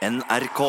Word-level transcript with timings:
NRK. 0.00 0.60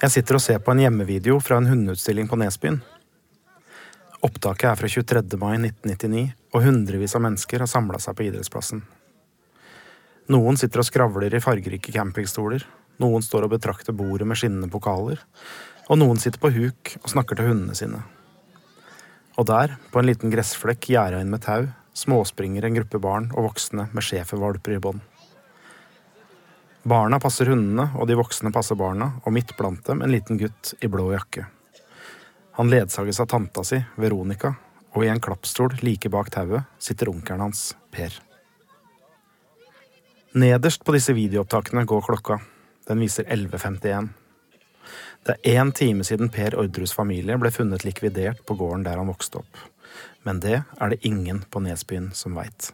Jeg 0.00 0.10
sitter 0.14 0.38
og 0.38 0.42
ser 0.44 0.60
på 0.62 0.70
en 0.70 0.82
hjemmevideo 0.84 1.40
fra 1.42 1.58
en 1.58 1.66
hundeutstilling 1.66 2.30
på 2.30 2.38
Nesbyen. 2.38 2.78
Opptaket 4.22 4.68
er 4.70 4.78
fra 4.78 4.92
23. 4.94 5.40
mai 5.40 5.56
1999, 5.56 6.22
og 6.54 6.62
hundrevis 6.68 7.18
av 7.18 7.26
mennesker 7.26 7.66
har 7.66 7.72
samla 7.74 7.98
seg 7.98 8.14
på 8.14 8.28
idrettsplassen. 8.28 8.84
Noen 10.30 10.60
sitter 10.60 10.84
og 10.84 10.86
skravler 10.86 11.34
i 11.34 11.42
fargerike 11.42 11.90
campingstoler, 11.98 12.62
noen 13.02 13.26
står 13.26 13.48
og 13.48 13.56
betrakter 13.56 13.98
bordet 13.98 14.30
med 14.30 14.38
skinnende 14.38 14.70
pokaler, 14.70 15.18
og 15.90 15.98
noen 15.98 16.22
sitter 16.22 16.38
på 16.38 16.54
huk 16.54 16.96
og 17.02 17.10
snakker 17.16 17.34
til 17.34 17.50
hundene 17.50 17.74
sine. 17.74 18.06
Og 19.40 19.46
der, 19.48 19.78
på 19.88 20.02
en 20.02 20.04
liten 20.10 20.32
gressflekk 20.32 20.90
gjerda 20.92 21.22
inn 21.22 21.30
med 21.32 21.40
tau, 21.46 21.70
småspringer 21.96 22.66
en 22.66 22.76
gruppe 22.76 23.00
barn 23.00 23.30
og 23.32 23.46
voksne 23.48 23.86
med 23.94 24.04
schæfervalper 24.04 24.76
i 24.76 24.82
bånd. 24.84 25.00
Barna 26.84 27.16
passer 27.20 27.48
hundene, 27.48 27.90
og 27.96 28.08
de 28.08 28.18
voksne 28.20 28.52
passer 28.52 28.76
barna, 28.76 29.14
og 29.24 29.32
midt 29.32 29.54
blant 29.56 29.84
dem 29.88 30.04
en 30.04 30.12
liten 30.12 30.36
gutt 30.40 30.74
i 30.80 30.92
blå 30.92 31.08
jakke. 31.14 31.46
Han 32.60 32.72
ledsages 32.72 33.20
av 33.20 33.30
tanta 33.32 33.64
si, 33.64 33.80
Veronica, 33.96 34.52
og 34.92 35.04
i 35.06 35.10
en 35.12 35.20
klappstol 35.24 35.78
like 35.86 36.12
bak 36.12 36.28
tauet 36.34 36.68
sitter 36.82 37.08
onkelen 37.12 37.46
hans, 37.46 37.70
Per. 37.94 38.12
Nederst 40.36 40.84
på 40.84 40.92
disse 40.94 41.16
videoopptakene 41.16 41.86
går 41.88 42.04
klokka. 42.06 42.40
Den 42.88 43.00
viser 43.00 43.24
11.51. 43.24 44.19
Det 45.26 45.36
er 45.36 45.60
én 45.60 45.70
time 45.76 46.04
siden 46.06 46.30
Per 46.32 46.56
Ordrus 46.58 46.94
familie 46.96 47.36
ble 47.38 47.50
funnet 47.52 47.84
likvidert 47.84 48.40
på 48.48 48.54
gården 48.56 48.86
der 48.86 49.00
han 49.00 49.10
vokste 49.10 49.38
opp. 49.42 49.54
Men 50.24 50.40
det 50.40 50.62
er 50.62 50.92
det 50.92 51.04
ingen 51.06 51.42
på 51.50 51.60
Nesbyen 51.64 52.10
som 52.16 52.36
veit. 52.38 52.72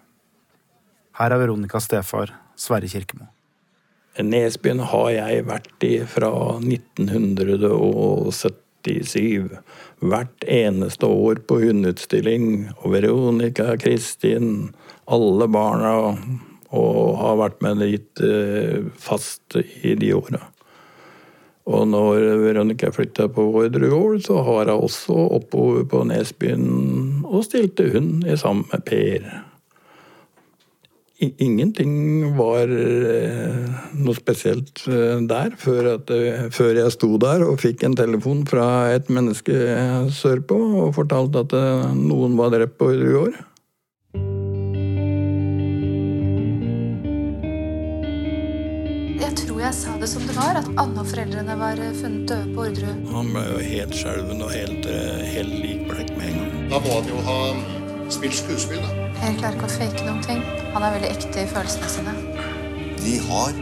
Her 1.18 1.30
er 1.32 1.38
Veronicas 1.42 1.84
stefar, 1.88 2.28
Sverre 2.56 2.88
Kirkemo. 2.90 3.26
Nesbyen 4.22 4.80
har 4.92 5.10
jeg 5.12 5.44
vært 5.48 5.84
i 5.84 6.04
fra 6.08 6.58
1977. 6.62 9.58
Hvert 10.00 10.44
eneste 10.48 11.06
år 11.06 11.34
på 11.48 11.54
hundeutstilling. 11.60 12.68
Og 12.80 12.92
Veronica, 12.94 13.76
Kristin, 13.80 14.70
alle 15.04 15.48
barna. 15.52 16.16
Og 16.76 17.16
har 17.20 17.36
vært 17.42 17.62
med 17.64 17.76
litt 17.82 18.20
eh, 18.24 18.78
fast 19.00 19.56
i 19.56 19.94
de 19.98 20.14
åra. 20.16 20.55
Og 21.66 21.82
når 21.90 22.22
Veronica 22.44 22.92
flytta 22.94 23.26
på 23.32 23.48
Vårdre 23.50 23.90
gård, 23.90 24.20
så 24.22 24.38
har 24.46 24.70
hun 24.70 24.86
også 24.86 25.16
oppover 25.40 25.82
på 25.90 26.04
Nesbyen 26.06 26.66
og 27.26 27.42
stilte 27.48 27.88
hun 27.90 28.20
i 28.22 28.38
sammen 28.38 28.68
med 28.70 28.84
Per. 28.86 29.26
Ingenting 31.16 32.36
var 32.36 32.68
eh, 32.68 33.68
noe 33.96 34.14
spesielt 34.18 34.82
eh, 34.84 35.16
der 35.24 35.54
før, 35.56 35.94
at, 35.94 36.12
eh, 36.12 36.42
før, 36.52 36.74
jeg 36.76 36.92
sto 36.92 37.08
der 37.16 37.40
og 37.46 37.56
fikk 37.62 37.86
en 37.88 37.96
telefon 37.96 38.44
fra 38.46 38.92
et 38.92 39.08
menneske 39.08 39.56
sørpå 40.12 40.58
og 40.84 40.92
fortalte 40.98 41.46
at 41.46 41.56
noen 41.96 42.36
var 42.36 42.52
drept 42.52 42.76
på 42.76 42.92
Øyre 42.92 43.32
tror 49.56 49.70
jeg 49.70 49.76
sa 49.78 49.92
det 49.96 50.08
som 50.10 50.24
det 50.28 50.34
var, 50.36 50.58
at 50.60 50.66
Anne 50.76 51.00
og 51.00 51.06
foreldrene 51.08 51.54
var 51.56 51.78
funnet 51.96 52.28
døde 52.28 52.50
på 52.52 52.64
Orderud. 52.66 53.04
Han 53.08 53.28
ble 53.32 53.44
jo 53.48 53.60
helt 53.64 53.94
skjelven 53.96 54.42
og 54.44 54.50
helt, 54.52 54.88
helt 55.32 55.54
likblekk 55.62 56.10
med 56.18 56.26
en 56.28 56.34
gang. 56.42 56.66
Da 56.68 56.80
må 56.84 56.90
han 56.92 57.06
jo 57.08 57.22
ha 57.24 57.36
spilt 58.12 58.36
skuespill, 58.36 58.82
da. 58.84 59.06
Jeg 59.22 59.38
klarer 59.38 59.56
ikke 59.56 59.64
å 59.64 59.72
fake 59.72 60.02
noen 60.04 60.20
ting. 60.26 60.42
Han 60.74 60.84
er 60.84 60.92
veldig 60.98 61.08
ekte 61.08 61.40
i 61.40 61.48
følelsene 61.48 61.88
sine. 61.88 62.12
De 63.00 63.14
har 63.30 63.56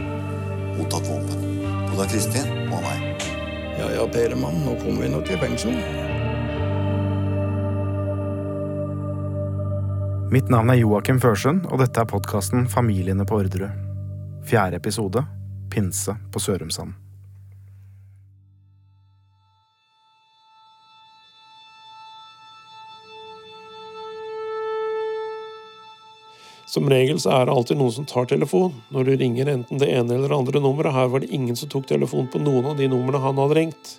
mottatt 0.75 1.07
våpen. 1.07 1.45
Både 1.93 2.03
av 2.03 2.11
Kristin 2.11 2.51
og 2.65 2.75
av 2.81 2.83
meg. 2.89 3.29
Ja 3.79 3.87
ja, 3.95 4.09
Per-mann, 4.17 4.59
nå 4.65 4.75
kommer 4.81 5.05
vi 5.05 5.13
nok 5.15 5.23
til 5.29 5.39
fengsel. 5.39 5.79
Mitt 10.35 10.51
navn 10.51 10.75
er 10.75 10.81
Joakim 10.81 11.23
Førsund, 11.23 11.63
og 11.71 11.79
dette 11.85 12.03
er 12.03 12.11
podkasten 12.11 12.67
Familiene 12.67 13.23
på 13.23 13.39
Orderud. 13.39 13.71
Fjerde 14.43 14.83
episode 14.83 15.23
Pinse 15.71 16.15
på 16.31 16.41
Sørumsand. 16.41 16.93
Som 26.75 26.89
regel 26.91 27.19
så 27.21 27.31
er 27.31 27.45
det 27.45 27.53
alltid 27.53 27.79
noen 27.79 27.93
som 27.95 28.07
tar 28.09 28.25
telefon 28.27 28.73
når 28.91 29.07
du 29.07 29.11
ringer 29.21 29.47
enten 29.47 29.79
det 29.79 29.87
ene 29.95 30.17
eller 30.17 30.27
det 30.27 30.39
andre 30.41 30.59
nummeret. 30.59 30.91
Her 30.91 31.07
var 31.13 31.23
det 31.23 31.31
ingen 31.31 31.55
som 31.55 31.69
tok 31.71 31.85
telefon 31.87 32.27
på 32.27 32.41
noen 32.41 32.67
av 32.71 32.75
de 32.75 32.89
numrene 32.91 33.21
han 33.23 33.39
hadde 33.39 33.55
ringt. 33.59 33.91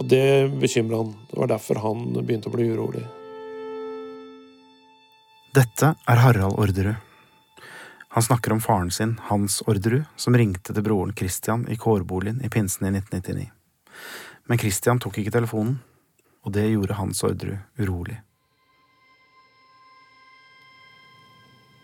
Og 0.00 0.08
det 0.10 0.50
bekymra 0.58 1.02
han. 1.02 1.12
Det 1.30 1.38
var 1.38 1.52
derfor 1.52 1.78
han 1.84 2.08
begynte 2.16 2.50
å 2.50 2.56
bli 2.56 2.66
urolig. 2.72 3.04
Dette 5.54 5.92
er 6.08 6.22
Harald 6.24 6.56
Orderud. 6.58 7.11
Han 8.14 8.22
snakker 8.22 8.52
om 8.52 8.60
faren 8.60 8.90
sin, 8.90 9.20
Hans 9.24 9.62
Orderud, 9.66 10.02
som 10.20 10.36
ringte 10.36 10.74
til 10.74 10.84
broren 10.84 11.14
Christian 11.16 11.62
i 11.72 11.78
kårboligen 11.80 12.42
i 12.44 12.50
pinsen 12.52 12.84
i 12.84 12.90
1999. 12.98 13.46
Men 14.52 14.60
Christian 14.60 15.00
tok 15.00 15.16
ikke 15.22 15.32
telefonen, 15.32 15.78
og 16.44 16.52
det 16.52 16.66
gjorde 16.74 16.98
Hans 16.98 17.24
Orderud 17.24 17.80
urolig. 17.80 18.18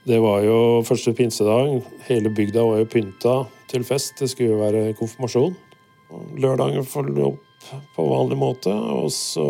Det 0.05 0.21
var 0.21 0.45
jo 0.45 0.85
første 0.85 1.17
pinsedag. 1.17 1.81
Hele 2.11 2.37
bygda 2.37 2.69
var 2.75 2.85
jo 2.85 2.93
pynta 2.93 3.35
til 3.73 3.89
fest. 3.89 4.21
Det 4.21 4.29
skulle 4.29 4.53
jo 4.53 4.61
være 4.61 4.95
konfirmasjon. 5.01 5.57
Lørdagen 6.37 6.85
følger 6.85 7.33
opp 7.33 7.69
på 7.97 8.05
vanlig 8.13 8.37
måte, 8.37 8.73
og 8.73 9.09
så 9.17 9.49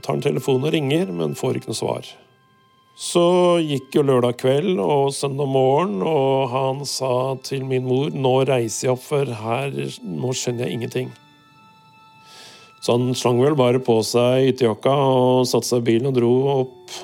tar 0.00 0.16
han 0.16 0.24
telefonen 0.24 0.68
og 0.68 0.72
ringer, 0.72 1.12
men 1.12 1.36
får 1.36 1.60
ikke 1.60 1.72
noe 1.74 1.84
svar. 1.84 2.16
Så 2.96 3.60
gikk 3.60 3.92
jo 3.92 4.06
lørdag 4.08 4.38
kveld 4.40 4.78
og 4.80 5.10
søndag 5.12 5.50
morgen, 5.52 5.98
og 6.00 6.48
han 6.48 6.78
sa 6.88 7.36
til 7.44 7.66
min 7.68 7.84
mor 7.84 8.08
nå 8.08 8.32
reiser 8.48 8.86
jeg 8.86 8.94
opp, 8.94 9.02
for 9.04 9.32
her 9.42 9.74
nå 10.00 10.32
skjønner 10.32 10.64
jeg 10.64 10.78
ingenting. 10.78 11.10
Så 12.80 12.96
han 12.96 13.12
slang 13.12 13.42
vel 13.42 13.58
bare 13.58 13.82
på 13.84 13.98
seg 14.00 14.48
ytterjakka 14.54 14.96
og 14.96 15.44
satte 15.50 15.68
seg 15.68 15.84
i 15.84 15.88
bilen 15.90 16.08
og 16.08 16.16
dro 16.16 16.32
opp. 16.54 16.96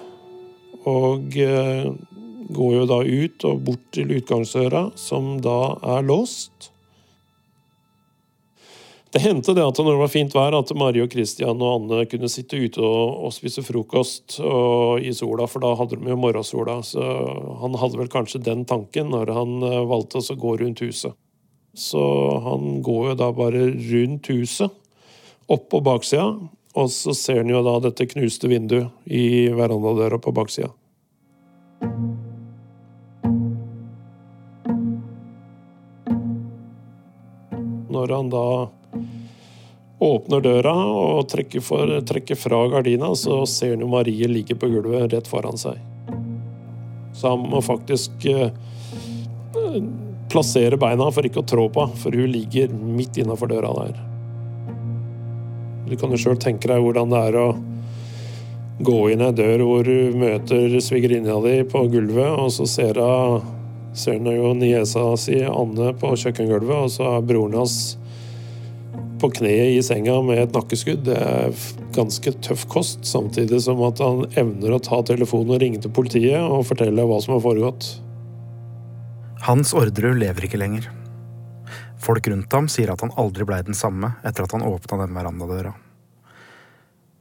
Og 0.88 1.36
går 1.36 2.74
jo 2.78 2.88
da 2.88 3.02
ut 3.04 3.48
og 3.52 3.64
bort 3.68 3.84
til 3.92 4.16
utgangsøra, 4.16 4.86
som 4.96 5.34
da 5.44 5.74
er 5.98 6.08
låst. 6.08 6.71
Det 9.12 9.20
hendte 9.20 9.52
det 9.52 9.64
at 9.64 9.76
når 9.76 9.90
det 9.92 10.00
var 10.00 10.08
fint 10.08 10.34
vær, 10.34 10.54
at 10.56 10.70
Mari 10.78 11.02
og 11.04 11.12
Christian 11.12 11.60
og 11.60 11.74
Anne 11.74 12.06
kunne 12.08 12.30
sitte 12.32 12.56
ute 12.56 12.80
og, 12.80 13.26
og 13.26 13.34
spise 13.36 13.60
frokost 13.64 14.38
og, 14.40 15.04
i 15.04 15.12
sola, 15.12 15.44
for 15.50 15.60
da 15.60 15.74
hadde 15.76 15.98
de 16.00 16.08
jo 16.08 16.16
morgensola. 16.16 16.78
Så 16.86 17.02
han 17.60 17.76
hadde 17.76 18.00
vel 18.00 18.08
kanskje 18.12 18.40
den 18.46 18.64
tanken 18.68 19.12
når 19.12 19.34
han 19.36 19.58
valgte 19.90 20.22
å 20.24 20.38
gå 20.40 20.54
rundt 20.62 20.80
huset. 20.86 21.12
Så 21.76 22.00
han 22.44 22.80
går 22.84 23.12
jo 23.12 23.18
da 23.20 23.28
bare 23.36 23.66
rundt 23.92 24.32
huset, 24.32 24.72
opp 25.52 25.68
på 25.72 25.80
baksida, 25.84 26.30
og 26.72 26.88
så 26.92 27.12
ser 27.16 27.42
han 27.42 27.52
jo 27.52 27.60
da 27.64 27.78
dette 27.84 28.08
knuste 28.14 28.48
vinduet 28.48 29.12
i 29.12 29.50
verandadøra 29.52 30.20
på 30.24 30.32
baksida. 30.36 30.72
Når 37.92 38.14
han 38.16 38.30
da 38.32 38.46
åpner 40.02 40.42
døra 40.42 40.74
og 40.88 41.28
trekker, 41.30 41.62
for, 41.62 41.90
trekker, 42.08 42.38
fra 42.38 42.64
gardina, 42.72 43.12
så 43.18 43.42
ser 43.46 43.76
han 43.76 43.84
jo 43.84 43.90
Marie 43.92 44.28
ligge 44.30 44.56
på 44.58 44.70
gulvet 44.72 45.12
rett 45.12 45.28
foran 45.30 45.60
seg. 45.60 45.78
Så 47.14 47.34
han 47.34 47.44
må 47.52 47.60
faktisk 47.62 48.24
eh, 48.32 48.50
plassere 50.32 50.78
beina 50.80 51.10
for 51.12 51.28
ikke 51.28 51.44
å 51.44 51.46
trå 51.52 51.68
på, 51.72 51.86
for 52.00 52.16
hun 52.16 52.32
ligger 52.32 52.72
midt 52.72 53.20
innafor 53.22 53.52
døra 53.52 53.74
der. 53.82 54.00
Du 55.86 55.94
kan 56.00 56.14
jo 56.14 56.18
sjøl 56.18 56.40
tenke 56.40 56.70
deg 56.70 56.82
hvordan 56.82 57.12
det 57.12 57.24
er 57.28 57.38
å 57.38 57.48
gå 58.82 59.00
inn 59.12 59.22
ei 59.22 59.34
dør 59.36 59.62
hvor 59.68 59.86
du 59.86 60.16
møter 60.18 60.78
svigerinna 60.82 61.36
di 61.44 61.58
på 61.68 61.84
gulvet, 61.92 62.32
og 62.32 62.48
så 62.54 62.66
ser 62.66 62.98
hun 62.98 63.60
ser 63.94 64.18
han 64.18 64.28
jo 64.32 64.52
niesa 64.56 65.04
si 65.20 65.40
Anne 65.44 65.92
på 65.98 66.14
kjøkkengulvet, 66.18 66.86
og 66.86 66.92
så 66.94 67.10
er 67.16 67.26
broren 67.26 67.58
hans 67.60 67.76
på 69.22 69.30
kneet 69.38 69.76
i 69.76 69.82
senga 69.86 70.16
med 70.26 70.40
et 70.42 70.56
nakkeskudd. 70.56 71.04
Det 71.06 71.18
er 71.18 71.52
ganske 71.94 72.32
tøff 72.42 72.64
kost, 72.72 73.04
samtidig 73.06 73.60
som 73.62 73.82
at 73.86 74.02
han 74.02 74.24
evner 74.40 74.74
å 74.74 74.80
ta 74.82 74.98
telefonen 75.06 75.54
og 75.54 75.62
ringe 75.62 75.82
til 75.82 75.94
politiet 75.94 76.40
og 76.42 76.66
fortelle 76.66 77.06
hva 77.06 77.20
som 77.22 77.36
har 77.36 77.44
foregått. 77.44 77.86
Hans 79.46 79.72
Orderud 79.78 80.18
lever 80.18 80.48
ikke 80.48 80.60
lenger. 80.60 80.90
Folk 82.02 82.26
rundt 82.30 82.52
ham 82.54 82.68
sier 82.70 82.90
at 82.90 83.02
han 83.04 83.14
aldri 83.18 83.46
blei 83.46 83.60
den 83.66 83.78
samme 83.78 84.16
etter 84.26 84.46
at 84.46 84.54
han 84.56 84.66
åpna 84.66 85.04
den 85.04 85.14
verandadøra. 85.14 85.74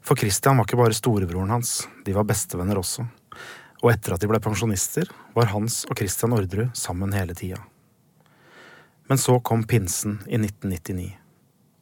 For 0.02 0.18
Christian 0.18 0.58
var 0.58 0.66
ikke 0.66 0.80
bare 0.80 0.98
storebroren 0.98 1.54
hans, 1.54 1.84
de 2.06 2.16
var 2.18 2.26
bestevenner 2.30 2.80
også. 2.82 3.06
Og 3.81 3.89
etter 3.94 4.13
at 4.13 4.22
de 4.22 4.30
ble 4.30 4.39
pensjonister, 4.42 5.10
var 5.33 5.50
Hans 5.56 5.81
og 5.89 5.98
Christian 5.98 6.36
Orderud 6.38 6.75
sammen 6.78 7.16
hele 7.18 7.33
tida. 7.38 7.57
Men 9.10 9.18
så 9.18 9.39
kom 9.44 9.66
pinsen 9.68 10.19
i 10.28 10.38
1999. 10.38 11.10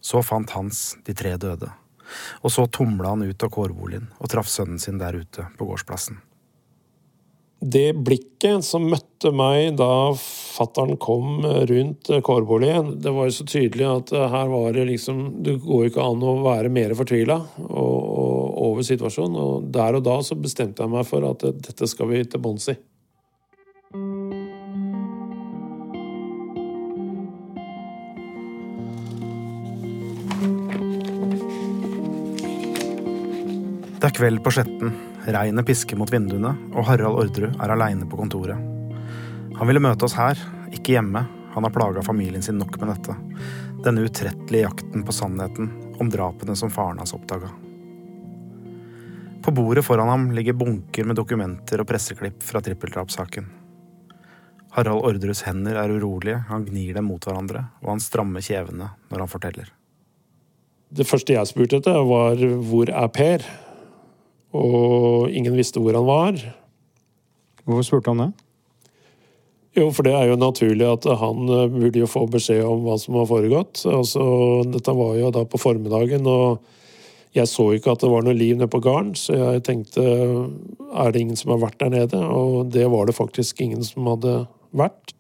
Så 0.01 0.23
fant 0.23 0.55
Hans 0.55 0.95
de 1.05 1.13
tre 1.13 1.35
døde. 1.37 1.67
Og 2.41 2.55
så 2.55 2.65
tumla 2.71 3.11
han 3.11 3.27
ut 3.27 3.43
av 3.45 3.51
kårboligen 3.53 4.07
og 4.17 4.31
traff 4.31 4.49
sønnen 4.49 4.79
sin 4.81 4.97
der 4.97 5.19
ute 5.19 5.45
på 5.59 5.67
gårdsplassen. 5.69 6.17
Det 7.59 7.91
blikket 7.93 8.63
som 8.63 8.85
møtte 8.87 9.33
meg 9.35 9.75
da 9.77 10.15
fattern 10.15 10.95
kom 10.95 11.43
rundt 11.43 12.07
kårboligen, 12.23 12.93
det 13.03 13.11
var 13.11 13.27
jo 13.27 13.35
så 13.35 13.45
tydelig 13.51 13.85
at 13.89 14.13
her 14.15 14.47
var 14.47 14.71
det 14.77 14.85
liksom 14.87 15.43
Det 15.43 15.57
går 15.65 15.89
ikke 15.89 16.05
an 16.05 16.23
å 16.23 16.37
være 16.45 16.71
mer 16.71 16.95
fortvila 16.95 17.41
over 18.79 18.87
situasjonen. 18.87 19.39
Og 19.39 19.67
der 19.73 19.99
og 19.99 20.05
da 20.07 20.19
så 20.23 20.37
bestemte 20.39 20.83
jeg 20.83 20.93
meg 20.93 21.07
for 21.07 21.25
at 21.27 21.43
dette 21.43 21.89
skal 21.89 22.09
vi 22.11 22.23
til 22.23 22.43
bunns 22.43 22.71
i. 22.71 22.77
Det 33.99 34.07
er 34.07 34.15
kveld 34.15 34.39
på 34.39 34.51
Skjetten. 34.55 34.93
Regnet 35.29 35.67
pisker 35.67 35.99
mot 35.99 36.09
vinduene, 36.09 36.53
og 36.71 36.85
Harald 36.87 37.19
Orderud 37.19 37.59
er 37.59 37.73
aleine 37.73 38.07
på 38.07 38.17
kontoret. 38.17 38.55
Han 39.59 39.67
ville 39.67 39.83
møte 39.83 40.07
oss 40.07 40.15
her, 40.15 40.39
ikke 40.71 40.95
hjemme. 40.95 41.25
Han 41.51 41.65
har 41.67 41.75
plaga 41.75 42.01
familien 42.05 42.45
sin 42.45 42.61
nok 42.61 42.79
med 42.79 42.93
dette. 42.93 43.17
Denne 43.83 44.07
utrettelige 44.07 44.63
jakten 44.69 45.03
på 45.03 45.15
sannheten 45.15 45.73
om 45.99 46.11
drapene 46.13 46.55
som 46.55 46.71
faren 46.71 47.03
hans 47.03 47.13
oppdaga. 47.17 47.51
På 49.43 49.51
bordet 49.55 49.85
foran 49.85 50.09
ham 50.11 50.31
ligger 50.35 50.53
bunker 50.53 51.07
med 51.07 51.15
dokumenter 51.15 51.79
og 51.79 51.87
presseklipp 51.87 52.43
fra 52.43 52.61
trippeldrapssaken. 52.63 53.47
Harald 54.75 55.05
Ordres 55.07 55.41
hender 55.47 55.79
er 55.81 55.91
urolige, 55.95 56.43
han 56.49 56.65
gnir 56.67 56.99
dem 56.99 57.07
mot 57.09 57.23
hverandre, 57.25 57.63
og 57.81 57.95
han 57.95 58.03
strammer 58.03 58.43
kjevene 58.45 58.91
når 59.09 59.23
han 59.23 59.31
forteller. 59.31 59.71
Det 60.89 61.05
første 61.07 61.35
jeg 61.35 61.49
spurte 61.49 61.79
etter, 61.79 61.97
var 62.05 62.37
hvor 62.65 62.89
er 62.89 63.09
Per? 63.13 63.45
Og 64.57 65.29
ingen 65.29 65.57
visste 65.57 65.81
hvor 65.81 65.97
han 65.97 66.07
var. 66.07 66.39
Hvorfor 67.63 67.85
spurte 67.85 68.13
han 68.13 68.23
det? 68.23 68.31
Jo, 69.77 69.91
for 69.93 70.05
det 70.05 70.15
er 70.17 70.31
jo 70.31 70.39
naturlig 70.39 70.87
at 70.89 71.05
han 71.21 71.43
eh, 71.53 71.69
burde 71.69 72.01
jo 72.01 72.09
få 72.09 72.25
beskjed 72.31 72.63
om 72.65 72.81
hva 72.87 72.97
som 72.99 73.19
har 73.19 73.27
foregått. 73.29 73.83
Altså, 73.87 74.23
dette 74.65 74.95
var 74.97 75.13
jo 75.19 75.29
da 75.35 75.45
på 75.45 75.61
formiddagen, 75.61 76.25
og 76.25 76.65
jeg 77.35 77.49
så 77.49 77.67
ikke 77.75 77.93
at 77.93 78.01
det 78.01 78.09
var 78.09 78.25
noe 78.25 78.37
liv 78.37 78.55
nede 78.57 78.69
på 78.71 78.81
gården, 78.81 79.13
så 79.17 79.37
jeg 79.37 79.63
tenkte 79.67 80.01
er 80.01 81.13
det 81.13 81.21
ingen 81.21 81.37
som 81.37 81.53
har 81.53 81.61
vært 81.61 81.79
der 81.81 81.93
nede? 81.93 82.19
Og 82.25 82.71
det 82.73 82.87
var 82.89 83.05
det 83.05 83.17
faktisk 83.17 83.61
ingen 83.61 83.85
som 83.85 84.09
hadde 84.09 84.41
vært. 84.73 85.13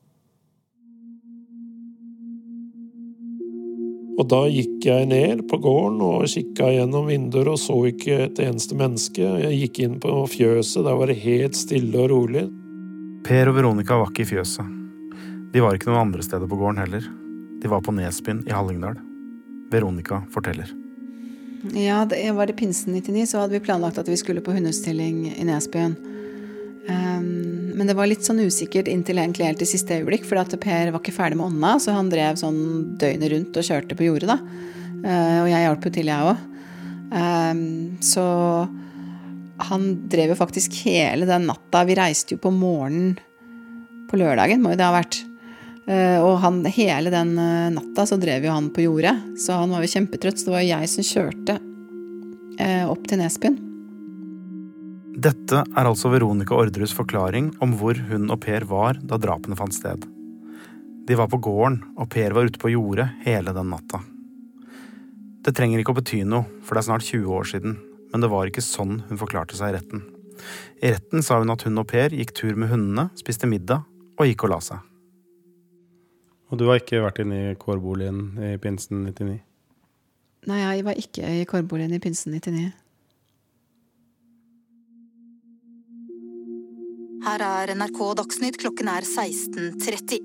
Og 4.19 4.27
da 4.27 4.41
gikk 4.51 4.83
jeg 4.83 5.07
ned 5.07 5.45
på 5.47 5.61
gården 5.63 6.01
og 6.03 6.25
kikka 6.27 6.73
gjennom 6.73 7.07
vinduer 7.07 7.53
og 7.53 7.61
så 7.61 7.77
ikke 7.87 8.17
et 8.25 8.41
eneste 8.43 8.75
menneske. 8.75 9.23
Jeg 9.45 9.61
gikk 9.61 9.79
inn 9.85 9.95
på 10.03 10.25
fjøset, 10.33 10.81
der 10.83 10.97
var 10.99 11.07
det 11.07 11.21
helt 11.21 11.55
stille 11.55 12.03
og 12.03 12.11
rolig. 12.11 12.43
Per 13.23 13.51
og 13.51 13.55
Veronica 13.55 14.01
var 14.01 14.11
ikke 14.11 14.25
i 14.25 14.31
fjøset. 14.33 14.75
De 15.53 15.63
var 15.63 15.77
ikke 15.77 15.91
noen 15.91 16.09
andre 16.09 16.25
steder 16.25 16.51
på 16.51 16.59
gården 16.59 16.83
heller. 16.83 17.07
De 17.63 17.71
var 17.71 17.85
på 17.85 17.95
Nesbyen 17.95 18.43
i 18.49 18.53
Hallingdal. 18.53 18.99
Veronica 19.71 20.23
forteller. 20.33 20.88
Ja, 21.75 22.05
det 22.07 22.23
var 22.37 22.47
det 22.47 22.55
pinsen 22.59 22.93
99 22.95 23.25
så 23.33 23.41
hadde 23.41 23.57
vi 23.57 23.65
planlagt 23.65 23.99
at 23.99 24.07
vi 24.07 24.17
skulle 24.19 24.43
på 24.43 24.53
hundestilling 24.55 25.25
i 25.33 25.43
Nesbyen. 25.47 25.97
Um, 26.89 27.75
men 27.75 27.89
det 27.89 27.95
var 27.97 28.09
litt 28.09 28.25
sånn 28.25 28.39
usikkert 28.41 28.87
inntil 28.89 29.19
egentlig 29.21 29.49
helt 29.49 29.61
i 29.61 29.67
siste 29.69 29.99
øyeblikk, 29.99 30.25
for 30.25 30.39
at 30.41 30.55
Per 30.63 30.93
var 30.93 31.03
ikke 31.03 31.13
ferdig 31.13 31.37
med 31.37 31.51
ånda, 31.51 31.75
så 31.83 31.93
han 31.97 32.09
drev 32.11 32.39
sånn 32.39 32.61
døgnet 32.99 33.33
rundt 33.33 33.59
og 33.59 33.67
kjørte 33.67 33.97
på 33.99 34.07
jordet, 34.07 34.31
da. 34.31 34.39
Uh, 35.03 35.39
og 35.43 35.49
jeg 35.51 35.65
hjalp 35.65 35.87
jo 35.87 35.93
til, 35.99 36.11
jeg 36.11 36.31
òg. 36.31 36.45
Um, 37.09 37.17
ehm, 37.19 37.63
så 38.05 38.25
han 39.69 39.87
drev 40.09 40.33
jo 40.33 40.39
faktisk 40.39 40.75
hele 40.85 41.25
den 41.25 41.47
natta 41.49 41.81
Vi 41.89 41.95
reiste 41.97 42.35
jo 42.35 42.41
på 42.43 42.51
morgenen 42.53 43.17
på 44.09 44.17
lørdagen, 44.17 44.61
må 44.63 44.73
jo 44.73 44.79
det 44.79 44.87
ha 44.87 44.95
vært. 44.95 45.19
Uh, 45.89 46.19
og 46.21 46.35
han, 46.43 46.61
hele 46.69 47.09
den 47.13 47.33
uh, 47.39 47.71
natta 47.73 48.05
så 48.05 48.19
drev 48.21 48.45
jo 48.45 48.53
han 48.53 48.69
på 48.73 48.85
jordet, 48.85 49.15
så 49.41 49.61
han 49.63 49.73
var 49.73 49.85
jo 49.85 49.91
kjempetrøtt. 49.95 50.37
Så 50.37 50.49
det 50.49 50.55
var 50.55 50.65
jo 50.65 50.75
jeg 50.75 50.93
som 50.93 51.09
kjørte 51.13 51.59
opp 52.59 53.05
til 53.07 53.21
Nesbyen. 53.21 53.53
Dette 55.15 55.61
er 55.63 55.87
altså 55.87 56.09
Veronica 56.11 56.57
Orderus 56.59 56.91
forklaring 56.91 57.53
om 57.63 57.71
hvor 57.79 57.95
hun 58.09 58.27
og 58.27 58.41
Per 58.43 58.65
var 58.67 58.99
da 58.99 59.15
drapene 59.15 59.55
fant 59.55 59.71
sted. 59.71 60.03
De 61.07 61.15
var 61.15 61.29
på 61.31 61.39
gården, 61.41 61.79
og 61.95 62.09
Per 62.11 62.35
var 62.35 62.49
ute 62.51 62.59
på 62.59 62.73
jordet 62.73 63.07
hele 63.23 63.55
den 63.55 63.71
natta. 63.71 64.01
Det 65.39 65.55
trenger 65.55 65.81
ikke 65.81 65.95
å 65.95 65.97
bety 65.97 66.19
noe, 66.27 66.45
for 66.61 66.75
det 66.75 66.83
er 66.83 66.87
snart 66.89 67.07
20 67.07 67.31
år 67.39 67.47
siden, 67.51 67.77
men 68.11 68.23
det 68.23 68.29
var 68.31 68.51
ikke 68.51 68.63
sånn 68.63 68.99
hun 69.07 69.21
forklarte 69.21 69.57
seg 69.57 69.71
i 69.71 69.77
retten. 69.79 70.03
I 70.83 70.93
retten 70.93 71.25
sa 71.25 71.39
hun 71.39 71.55
at 71.55 71.63
hun 71.65 71.81
og 71.81 71.87
Per 71.89 72.13
gikk 72.15 72.35
tur 72.37 72.59
med 72.59 72.71
hundene, 72.73 73.09
spiste 73.19 73.49
middag 73.49 73.87
og 74.19 74.29
gikk 74.29 74.45
og 74.45 74.53
la 74.53 74.61
seg. 74.63 74.88
Og 76.49 76.57
du 76.57 76.65
har 76.69 76.81
ikke 76.81 77.03
vært 77.03 77.21
inne 77.21 77.39
i 77.51 77.57
kårboligen 77.59 78.33
i 78.41 78.55
pinsen 78.61 79.03
99? 79.05 79.37
Nei, 80.49 80.59
jeg 80.63 80.85
var 80.87 81.01
ikke 81.01 81.33
i 81.41 81.45
kårboligen 81.49 81.93
i 81.93 82.01
pinsen 82.01 82.33
99. 82.33 82.69
Her 87.19 87.43
er 87.43 87.75
NRK 87.75 87.99
Dagsnytt, 88.17 88.57
klokken 88.61 88.89
er 88.89 89.05
16.30. 89.05 90.23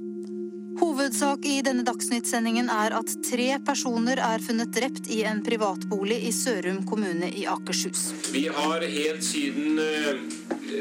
Hovedsak 0.79 1.45
i 1.47 1.59
denne 1.63 1.85
Dagsnytt-sendingen 1.87 2.71
er 2.73 2.95
at 2.97 3.11
tre 3.27 3.49
personer 3.67 4.19
er 4.23 4.43
funnet 4.43 4.73
drept 4.75 5.11
i 5.13 5.21
en 5.27 5.43
privatbolig 5.47 6.17
i 6.27 6.33
Sørum 6.35 6.81
kommune 6.89 7.29
i 7.31 7.45
Akershus. 7.51 8.09
Vi 8.35 8.47
har 8.55 8.83
helt 8.83 9.23
siden 9.27 9.79
eh, 9.83 10.25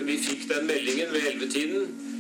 vi 0.07 0.17
fikk 0.21 0.47
den 0.49 0.65
meldingen 0.69 1.13
ved 1.13 1.27
ellevetiden, 1.33 2.12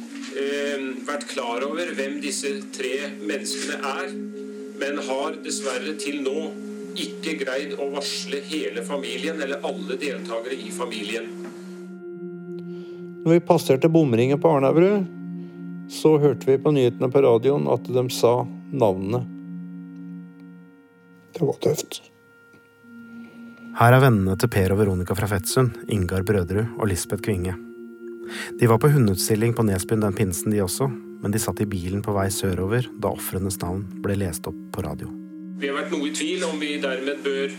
vært 1.07 1.27
klar 1.29 1.63
over 1.65 1.93
hvem 1.97 2.19
disse 2.23 2.49
tre 2.75 3.09
menneskene 3.21 3.79
er, 3.85 4.13
men 4.81 5.01
har 5.07 5.35
dessverre 5.45 5.95
til 6.01 6.21
nå 6.25 6.51
ikke 6.99 7.37
greid 7.41 7.73
å 7.81 7.89
varsle 7.93 8.41
hele 8.49 8.83
familien 8.85 9.41
eller 9.41 9.63
alle 9.65 9.97
deltakere 9.97 10.57
i 10.57 10.69
familien. 10.73 11.29
Når 13.23 13.37
vi 13.37 13.43
passerte 13.47 13.89
bomringen 13.89 14.41
på 14.41 14.51
Arnabru, 14.51 15.05
så 15.89 16.17
hørte 16.19 16.49
vi 16.49 16.59
på 16.59 16.73
nyhetene 16.75 17.09
på 17.11 17.23
radioen 17.23 17.69
at 17.71 17.87
de 17.87 18.03
sa 18.13 18.41
navnene. 18.73 19.23
Det 21.33 21.45
var 21.47 21.61
tøft. 21.63 22.01
Her 23.73 23.95
er 23.95 24.03
vennene 24.03 24.35
til 24.37 24.51
Per 24.53 24.75
og 24.75 24.83
Veronica 24.83 25.15
fra 25.17 25.29
Fettsund, 25.31 25.79
Ingar 25.89 26.25
Brøderud 26.27 26.75
og 26.77 26.89
Lisbeth 26.91 27.25
Kvinge. 27.25 27.55
De 28.59 28.69
var 28.69 28.79
på 28.81 28.91
hundeutstilling 28.93 29.55
på 29.57 29.65
Nesbyen 29.67 30.03
den 30.03 30.15
pinsen, 30.17 30.53
de 30.53 30.63
også, 30.63 30.89
men 31.23 31.33
de 31.33 31.41
satt 31.41 31.61
i 31.63 31.69
bilen 31.69 32.03
på 32.05 32.15
vei 32.15 32.29
sørover 32.33 32.89
da 33.01 33.13
ofrenes 33.13 33.59
navn 33.61 33.85
ble 34.03 34.17
lest 34.19 34.47
opp 34.49 34.59
på 34.75 34.83
radio. 34.85 35.11
Vi 35.59 35.69
har 35.69 35.77
vært 35.77 35.93
noe 35.93 36.09
i 36.09 36.15
tvil 36.15 36.43
om 36.47 36.59
vi 36.59 36.75
dermed 36.83 37.23
bør 37.23 37.53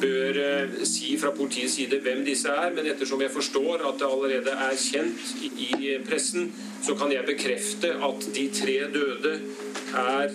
bør 0.00 0.38
eh, 0.40 0.72
si 0.88 1.14
fra 1.20 1.30
politiets 1.36 1.76
side 1.78 2.00
hvem 2.04 2.22
disse 2.26 2.52
er, 2.52 2.72
men 2.76 2.88
ettersom 2.90 3.22
jeg 3.24 3.32
forstår 3.32 3.84
at 3.88 4.00
det 4.00 4.08
allerede 4.08 4.56
er 4.66 4.80
kjent 4.80 5.30
i 5.46 5.94
pressen, 6.06 6.50
så 6.84 6.96
kan 6.98 7.12
jeg 7.14 7.26
bekrefte 7.28 7.94
at 8.08 8.26
de 8.36 8.46
tre 8.52 8.76
døde 8.92 9.38
er 9.96 10.34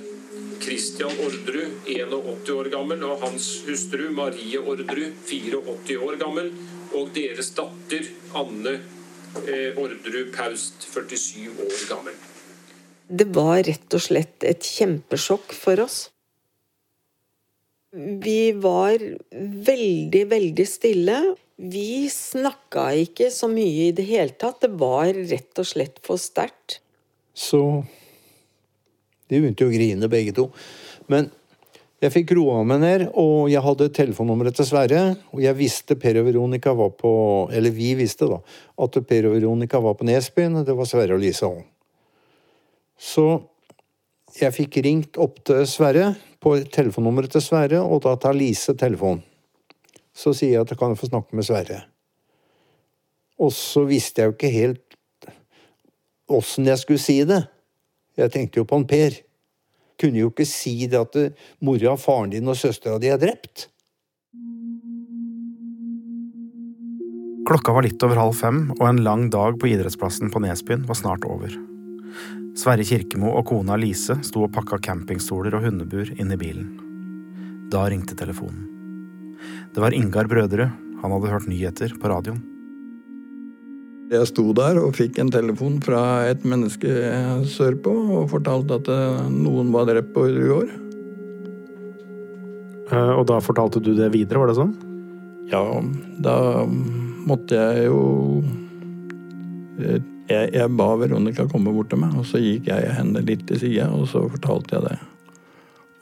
Christian 0.61 1.13
Orderud, 1.23 1.77
81 1.89 2.49
år 2.53 2.69
gammel, 2.73 3.03
og 3.05 3.21
hans 3.25 3.47
hustru 3.65 4.09
Marie 4.13 4.61
Orderud, 4.61 5.13
84 5.25 5.97
år 5.97 6.17
gammel, 6.21 6.51
og 6.97 7.13
deres 7.15 7.53
datter 7.57 8.09
Anne 8.37 8.75
eh, 8.77 8.97
Orderud 9.35 10.31
Paust, 10.35 10.83
47 10.91 11.49
år 11.49 11.75
gammel. 11.89 12.17
Det 13.11 13.27
var 13.35 13.59
rett 13.67 13.95
og 13.95 14.03
slett 14.03 14.43
et 14.47 14.63
kjempesjokk 14.63 15.53
for 15.55 15.83
oss. 15.83 16.05
Vi 17.91 18.53
var 18.55 19.03
veldig, 19.67 20.21
veldig 20.31 20.67
stille. 20.67 21.17
Vi 21.59 22.07
snakka 22.11 22.85
ikke 23.03 23.27
så 23.33 23.49
mye 23.51 23.89
i 23.89 23.95
det 23.95 24.07
hele 24.07 24.31
tatt. 24.39 24.61
Det 24.63 24.71
var 24.79 25.11
rett 25.11 25.59
og 25.59 25.67
slett 25.67 25.99
for 26.05 26.21
sterkt. 26.21 26.79
Så 27.35 27.83
De 29.31 29.39
begynte 29.39 29.63
jo 29.63 29.71
å 29.71 29.71
grine, 29.71 30.07
begge 30.11 30.33
to. 30.35 30.49
Men 31.07 31.29
jeg 32.01 32.13
fikk 32.15 32.31
roa 32.33 32.63
meg 32.65 32.79
ned, 32.81 33.03
og 33.19 33.45
jeg 33.51 33.61
hadde 33.61 33.91
telefonnummeret 33.93 34.55
til 34.57 34.65
Sverre. 34.65 35.01
Og 35.35 35.43
jeg 35.43 35.57
visste 35.59 35.97
Per 36.01 36.17
og 36.21 36.25
Veronica 36.31 36.73
var 36.73 36.95
på 36.97 37.11
Eller 37.53 37.73
vi 37.75 37.93
visste, 37.99 38.25
da. 38.25 38.39
At 38.81 38.97
Per 39.07 39.27
og 39.29 39.35
Veronica 39.35 39.79
var 39.83 39.93
på 39.99 40.07
Nesbyen. 40.09 40.63
Det 40.65 40.75
var 40.77 40.89
Sverre 40.89 41.13
og 41.13 41.21
Lise 41.21 41.45
òg. 41.45 41.61
Så 42.97 43.27
jeg 44.39 44.53
fikk 44.55 44.81
ringt 44.85 45.21
opp 45.21 45.43
til 45.45 45.61
Sverre 45.69 46.15
på 46.41 46.55
telefonnummeret 46.73 47.35
til 47.35 47.45
Sverre, 47.45 47.81
og 47.85 48.01
da 48.05 48.15
tar 48.17 48.37
Lise 48.37 48.73
telefonen. 48.77 49.21
Så 50.11 50.33
sier 50.35 50.57
jeg 50.57 50.65
at 50.65 50.73
jeg 50.73 50.81
kan 50.81 50.97
få 50.97 51.07
snakke 51.07 51.37
med 51.37 51.45
Sverre. 51.45 51.83
Og 53.41 53.53
så 53.53 53.85
visste 53.85 54.21
jeg 54.21 54.29
jo 54.31 54.37
ikke 54.37 54.53
helt 54.53 54.91
åssen 56.31 56.69
jeg 56.69 56.81
skulle 56.81 57.01
si 57.01 57.19
det. 57.27 57.43
Jeg 58.17 58.33
tenkte 58.33 58.61
jo 58.61 58.65
på 58.67 58.79
han 58.79 58.89
Per. 58.89 59.21
Kunne 60.01 60.23
jo 60.23 60.31
ikke 60.31 60.47
si 60.49 60.87
det 60.89 60.97
at 60.97 61.17
mora, 61.61 61.93
faren 61.99 62.33
din 62.33 62.49
og 62.49 62.57
søstera 62.57 62.97
di 63.01 63.11
er 63.11 63.21
drept. 63.21 63.67
Klokka 67.45 67.73
var 67.75 67.85
litt 67.85 68.01
over 68.05 68.19
halv 68.19 68.37
fem, 68.37 68.59
og 68.77 68.85
en 68.87 69.01
lang 69.05 69.27
dag 69.33 69.57
på 69.59 69.69
idrettsplassen 69.71 70.31
på 70.33 70.41
Nesbyen 70.43 70.85
var 70.89 70.97
snart 70.97 71.25
over. 71.27 71.53
Sverre 72.57 72.85
Kirkemo 72.85 73.31
og 73.37 73.47
kona 73.49 73.77
Lise 73.79 74.17
sto 74.27 74.45
og 74.45 74.53
pakka 74.55 74.79
campingstoler 74.83 75.55
og 75.57 75.65
hundebur 75.65 76.11
inn 76.17 76.33
i 76.33 76.39
bilen. 76.39 76.69
Da 77.71 77.85
ringte 77.89 78.17
telefonen. 78.19 78.67
Det 79.73 79.81
var 79.81 79.95
Ingar 79.95 80.29
Brødre, 80.29 80.71
Han 81.01 81.11
hadde 81.11 81.31
hørt 81.31 81.47
nyheter 81.49 81.93
på 81.97 82.09
radioen. 82.11 82.43
Jeg 84.11 84.27
sto 84.27 84.43
der 84.51 84.75
og 84.81 84.97
fikk 84.97 85.21
en 85.21 85.29
telefon 85.31 85.77
fra 85.83 86.27
et 86.27 86.41
menneske 86.43 86.91
sørpå 87.47 87.91
og 88.17 88.31
fortalte 88.33 88.75
at 88.81 88.89
eh, 88.91 89.29
noen 89.31 89.69
var 89.71 89.87
drept 89.87 90.11
på 90.11 90.25
i 90.27 90.47
går. 90.49 90.65
Eh, 92.91 93.11
og 93.15 93.23
da 93.29 93.37
fortalte 93.39 93.79
du 93.79 93.93
det 93.95 94.09
videre, 94.11 94.41
var 94.41 94.51
det 94.51 94.57
sånn? 94.59 94.73
Ja, 95.51 95.63
da 96.27 96.35
måtte 96.67 97.55
jeg 97.55 97.87
jo 97.87 98.01
eh, 99.79 100.03
jeg, 100.27 100.51
jeg, 100.57 100.67
ba 100.75 100.89
Veronica 100.99 101.47
komme 101.47 101.71
bort 101.71 101.91
til 101.91 102.03
meg, 102.03 102.11
og 102.19 102.27
så 102.27 102.39
gikk 102.43 102.67
jeg 102.67 102.91
henne 102.97 103.23
litt 103.23 103.47
til 103.47 103.63
sida, 103.63 103.87
og 103.95 104.11
så 104.11 104.25
fortalte 104.27 104.75
jeg 104.75 104.89
det. 104.89 104.99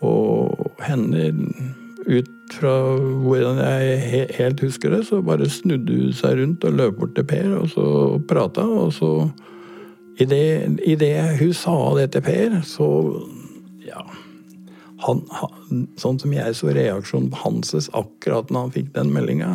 Og 0.06 0.82
henne 0.82 1.30
ut 2.10 2.34
fra 2.56 2.74
hvordan 3.24 3.60
jeg 3.62 4.30
helt 4.38 4.64
husker 4.64 4.94
det, 4.94 5.04
så 5.08 5.22
bare 5.26 5.50
snudde 5.52 5.96
hun 5.96 6.16
seg 6.16 6.40
rundt 6.40 6.66
og 6.68 6.78
løp 6.80 7.00
bort 7.02 7.16
til 7.18 7.28
Per 7.30 7.54
og 7.60 7.70
så 7.74 7.86
prata. 8.30 8.66
Og 8.66 8.94
så 8.96 9.14
Idet 10.20 11.40
hun 11.40 11.54
sa 11.56 11.76
det 11.96 12.10
til 12.16 12.26
Per, 12.26 12.62
så 12.68 12.88
Ja. 13.88 14.04
Han, 15.00 15.22
han, 15.32 15.86
sånn 15.96 16.18
som 16.20 16.34
jeg 16.36 16.56
så 16.60 16.74
reaksjonen 16.76 17.30
på 17.32 17.40
Hanses 17.40 17.88
akkurat 17.96 18.50
når 18.52 18.66
han 18.66 18.74
fikk 18.76 18.90
den 18.98 19.14
meldinga, 19.16 19.54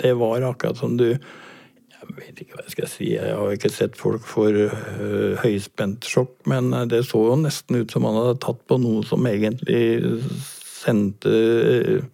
det 0.00 0.14
var 0.16 0.40
akkurat 0.48 0.80
som 0.80 0.96
du 0.96 1.10
Jeg 1.10 2.16
vet 2.16 2.40
ikke 2.40 2.56
hva 2.56 2.64
jeg 2.64 2.72
skal 2.72 2.88
si, 2.88 3.10
jeg 3.12 3.34
har 3.36 3.52
ikke 3.52 3.68
sett 3.70 3.98
folk 4.00 4.24
for 4.24 4.48
uh, 4.56 5.36
høyspentsjokk, 5.44 6.32
men 6.48 6.72
det 6.88 7.04
så 7.06 7.20
jo 7.28 7.36
nesten 7.38 7.82
ut 7.82 7.92
som 7.92 8.08
han 8.08 8.16
hadde 8.16 8.40
tatt 8.40 8.64
på 8.66 8.80
noe 8.80 9.04
som 9.06 9.28
egentlig 9.28 10.00
sendte 10.80 11.30
uh, 11.30 12.04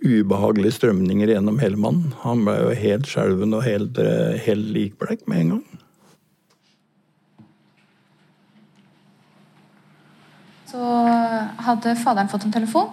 ubehagelige 0.00 0.78
strømninger 0.78 1.34
gjennom 1.34 1.60
hele 1.60 1.76
mannen. 1.80 2.14
Han 2.24 2.44
ble 2.46 2.56
jo 2.56 2.72
helt 2.76 3.08
skjelven 3.08 3.52
og 3.56 3.64
helt, 3.66 3.98
eh, 4.00 4.38
helt 4.46 4.72
likbleik 4.72 5.26
med 5.28 5.40
en 5.40 5.50
gang. 5.54 5.64
Så 10.70 10.80
hadde 11.66 11.96
faderen 12.00 12.30
fått 12.32 12.46
en 12.46 12.52
telefon. 12.52 12.88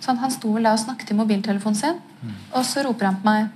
Så 0.00 0.16
han 0.16 0.30
sto 0.30 0.52
vel 0.52 0.62
der 0.62 0.72
og 0.72 0.80
snakket 0.80 1.10
i 1.10 1.18
mobiltelefonen 1.18 1.76
sin. 1.76 2.00
Og 2.54 2.64
så 2.64 2.84
roper 2.86 3.10
han 3.10 3.20
på 3.20 3.28
meg. 3.28 3.48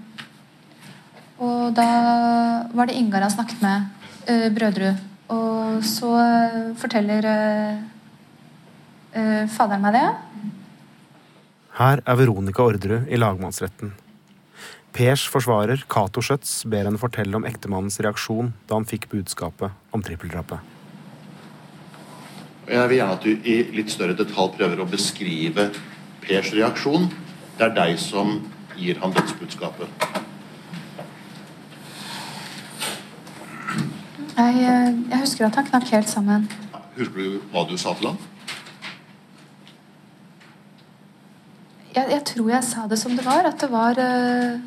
Og 1.41 1.75
da 1.75 2.69
var 2.75 2.87
det 2.87 2.97
Ingar 2.97 3.23
han 3.23 3.31
snakket 3.31 3.63
med. 3.63 3.89
Uh, 4.29 4.49
Brødrud. 4.53 4.97
Og 5.29 5.85
så 5.85 6.11
forteller 6.77 7.25
uh, 7.25 7.79
uh, 9.17 9.47
faderen 9.49 9.87
meg 9.87 9.95
det. 9.97 10.09
Her 11.81 12.03
er 12.05 12.17
Veronica 12.21 12.61
Orderud 12.61 13.07
i 13.09 13.17
lagmannsretten. 13.17 13.95
Pers 14.93 15.23
forsvarer, 15.33 15.81
Cato 15.89 16.21
Schjøtz, 16.21 16.67
ber 16.69 16.85
henne 16.85 17.01
fortelle 17.01 17.39
om 17.39 17.47
ektemannens 17.49 17.97
reaksjon 18.05 18.51
da 18.69 18.77
han 18.77 18.85
fikk 18.85 19.07
budskapet 19.09 19.73
om 19.97 20.03
trippeldrapet. 20.05 20.61
Jeg 22.69 22.91
vil 22.91 22.99
gjerne 22.99 23.15
at 23.17 23.25
du 23.25 23.49
i 23.49 23.55
litt 23.73 23.95
større 23.95 24.13
detalj 24.19 24.53
prøver 24.59 24.83
å 24.83 24.89
beskrive 24.91 25.71
Pers 26.21 26.51
reaksjon. 26.53 27.09
Det 27.57 27.65
er 27.71 27.73
deg 27.79 27.97
som 28.03 28.37
gir 28.77 29.01
ham 29.01 29.15
dødsbudskapet. 29.17 29.89
Jeg, 34.37 34.61
jeg 34.61 35.23
husker 35.23 35.49
at 35.49 35.57
han 35.57 35.73
knakk 35.73 35.89
helt 35.97 36.13
sammen. 36.13 36.45
Husker 36.99 37.17
du 37.17 37.41
hva 37.55 37.65
du 37.65 37.75
sa 37.81 37.97
til 37.97 38.13
ham? 38.13 38.21
Jeg, 41.95 42.07
jeg, 42.13 42.23
tror 42.33 42.51
jeg 42.53 42.67
sa 42.67 42.87
det 42.91 42.99
som 43.01 43.17
det 43.17 43.25
var. 43.27 43.47
At 43.49 43.63
det 43.63 43.71
var 43.73 43.99
uh, 43.99 44.61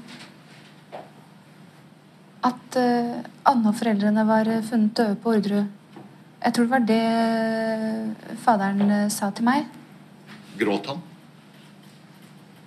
At 2.49 2.77
uh, 2.79 3.23
Anne 3.47 3.71
og 3.71 3.77
foreldrene 3.79 4.25
var 4.27 4.49
uh, 4.49 4.59
funnet 4.67 4.95
døde 4.97 5.17
på 5.23 5.35
Orderud. 5.37 5.71
Jeg 6.43 6.55
tror 6.55 6.65
det 6.67 6.73
var 6.73 6.85
det 6.89 8.37
faderen 8.43 9.09
sa 9.13 9.29
til 9.31 9.47
meg. 9.47 9.69
Gråt 10.59 10.89
han? 10.91 10.99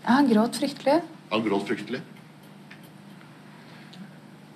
Ja, 0.07 0.15
han 0.17 0.31
gråt 0.31 0.57
fryktelig. 0.57 0.95
Han 1.29 1.43
gråt 1.45 1.67
fryktelig. 1.69 2.01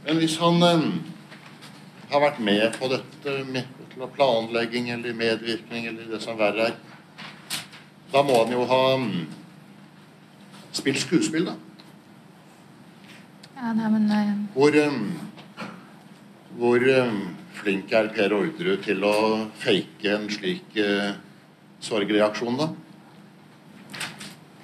Men 0.07 0.23
hvis 0.23 0.39
han 0.41 0.65
har 0.65 2.25
vært 2.25 2.41
med 2.41 2.79
på 2.81 2.89
dette 2.89 3.35
med 3.53 4.09
planlegging 4.17 4.89
eller 4.95 5.13
medvirkning 5.19 5.91
eller 5.91 6.09
det 6.09 6.23
som 6.25 6.41
verre 6.41 6.71
er, 6.71 6.79
da 8.15 8.25
må 8.25 8.41
han 8.41 8.57
jo 8.57 8.65
ha 8.73 8.81
Spill 10.73 10.99
skuespill, 11.01 11.51
da. 11.51 11.57
Ja, 13.57 13.73
nei, 13.77 13.89
men 13.93 14.07
nei. 14.09 14.23
Hvor, 14.55 14.77
um, 14.87 15.01
hvor 16.57 16.85
um, 16.95 17.19
flink 17.61 17.93
er 17.93 18.09
Per 18.15 18.33
Orderud 18.37 18.85
til 18.87 19.05
å 19.05 19.17
fake 19.61 20.15
en 20.15 20.29
slik 20.33 20.79
uh, 20.81 21.11
sorgreaksjon, 21.85 22.57
da? 22.61 22.71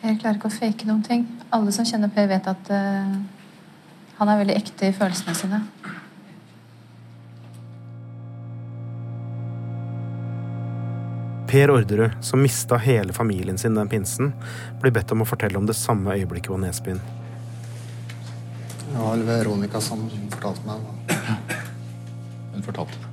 Per 0.01 0.17
klarer 0.21 0.39
ikke 0.39 0.49
å 0.49 0.57
fake 0.57 0.89
noen 0.89 1.03
ting. 1.05 1.27
Alle 1.53 1.75
som 1.75 1.87
kjenner 1.89 2.13
Per, 2.15 2.31
vet 2.31 2.49
at 2.51 2.73
uh, 2.73 3.17
han 4.17 4.33
er 4.33 4.41
veldig 4.41 4.57
ekte 4.57 4.89
i 4.89 4.97
følelsene 4.97 5.37
sine. 5.37 5.61
Per 11.47 11.71
Orderud, 11.71 12.11
som 12.21 12.43
mista 12.43 12.77
hele 12.77 13.13
familien 13.13 13.59
sin 13.59 13.75
den 13.75 13.89
pinsen, 13.89 14.33
blir 14.83 14.93
bedt 14.93 15.13
om 15.15 15.23
å 15.23 15.29
fortelle 15.29 15.59
om 15.59 15.67
det 15.67 15.77
samme 15.79 16.17
øyeblikket 16.19 16.51
på 16.51 16.59
Nesbyen. 16.59 17.01
Det 18.87 18.97
var 18.99 19.23
Veronica 19.29 19.81
som 19.81 20.09
fortalte 20.33 20.67
meg 20.67 20.83
det. 20.83 21.19
Hun 22.55 22.67
fortalte. 22.67 23.13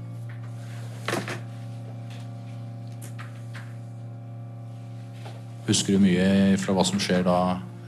Husker 5.68 5.96
du 5.96 6.04
mye 6.04 6.28
fra 6.60 6.75
hva 6.75 6.84
som 6.88 7.00
skjer 7.00 7.24
da 7.28 7.38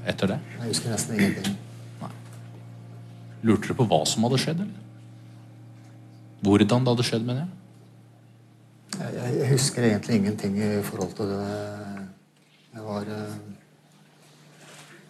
etter 0.07 0.35
det? 0.35 0.39
Jeg 0.59 0.69
husker 0.69 0.93
nesten 0.93 1.17
ingenting. 1.19 1.57
Nei. 1.99 2.11
Lurte 3.49 3.71
du 3.71 3.77
på 3.81 3.87
hva 3.89 4.03
som 4.07 4.23
hadde 4.27 4.39
skjedd, 4.45 4.61
eller? 4.63 4.81
Hvordan 6.45 6.85
det 6.85 6.93
hadde 6.93 7.07
skjedd, 7.07 7.25
mener 7.25 7.47
jeg? 7.47 7.64
Jeg 8.95 9.47
husker 9.49 9.83
egentlig 9.83 10.15
ingenting 10.15 10.57
i 10.57 10.81
forhold 10.83 11.11
til 11.17 11.25
det. 11.27 11.45
Jeg 12.75 12.83
var 12.83 13.01
eh, 13.01 13.33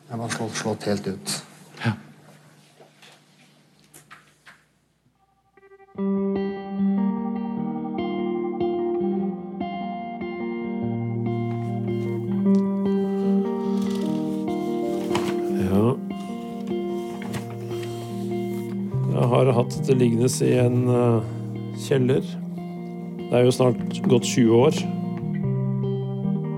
Jeg 0.09 0.19
var 0.19 0.29
slått, 0.29 0.55
slått 0.57 0.85
helt 0.89 1.07
ut. 1.07 1.33
Ja. 1.85 1.91
Jeg 19.15 19.29
har 19.35 19.53
hatt 19.57 19.77
det 19.85 19.99
liggende 19.99 20.29
i 20.45 20.57
en 20.61 20.81
uh, 20.89 21.21
kjeller 21.85 22.44
det 23.35 23.41
er 23.41 23.49
jo 23.49 23.51
snart 23.51 23.97
gått 24.07 24.23
20 24.31 24.51
år. 24.55 24.77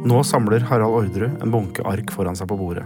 Nå 0.05 0.19
samler 0.21 0.61
Harald 0.69 0.93
Orderud 0.93 1.41
en 1.41 1.49
bunke 1.49 1.81
ark 1.89 2.11
foran 2.13 2.35
seg 2.37 2.45
på 2.51 2.57
bordet. 2.59 2.83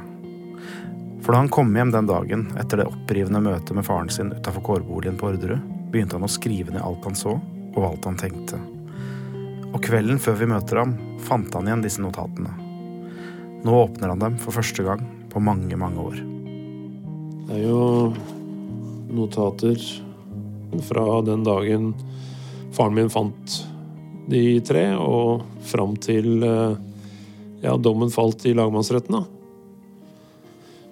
For 1.21 1.35
da 1.35 1.41
han 1.41 1.49
kom 1.51 1.73
hjem 1.75 1.89
den 1.91 2.07
dagen 2.07 2.45
etter 2.61 2.79
det 2.79 2.85
opprivende 2.87 3.41
møtet 3.43 3.75
med 3.75 3.83
faren 3.83 4.07
sin 4.07 4.29
utafor 4.31 4.63
kårboligen 4.63 5.17
på 5.19 5.27
Orderud, 5.33 5.65
begynte 5.91 6.15
han 6.15 6.23
å 6.23 6.31
skrive 6.31 6.71
ned 6.71 6.79
alt 6.85 7.03
han 7.03 7.19
så, 7.19 7.33
og 7.75 7.81
alt 7.83 8.07
han 8.07 8.19
tenkte. 8.21 8.61
Og 9.73 9.83
kvelden 9.83 10.21
før 10.23 10.39
vi 10.39 10.47
møter 10.53 10.79
ham, 10.79 10.93
fant 11.27 11.51
han 11.59 11.67
igjen 11.67 11.83
disse 11.83 12.03
notatene. 12.03 12.53
Nå 13.67 13.75
åpner 13.75 14.13
han 14.13 14.23
dem 14.23 14.37
for 14.39 14.55
første 14.55 14.85
gang 14.87 15.03
på 15.33 15.43
mange, 15.43 15.75
mange 15.75 16.07
år. 16.07 16.23
Det 17.49 17.59
er 17.59 17.67
jo 17.67 17.83
notater 19.11 19.83
fra 20.87 21.19
den 21.27 21.43
dagen 21.43 21.91
faren 22.71 22.95
min 22.95 23.11
fant 23.11 23.59
de 24.31 24.61
tre, 24.63 24.85
og 24.95 25.43
fram 25.67 25.97
til 25.99 26.41
eh, 26.47 26.79
ja, 27.63 27.75
dommen 27.77 28.11
falt 28.13 28.45
i 28.47 28.55
lagmannsretten. 28.55 29.19
da. 29.19 29.25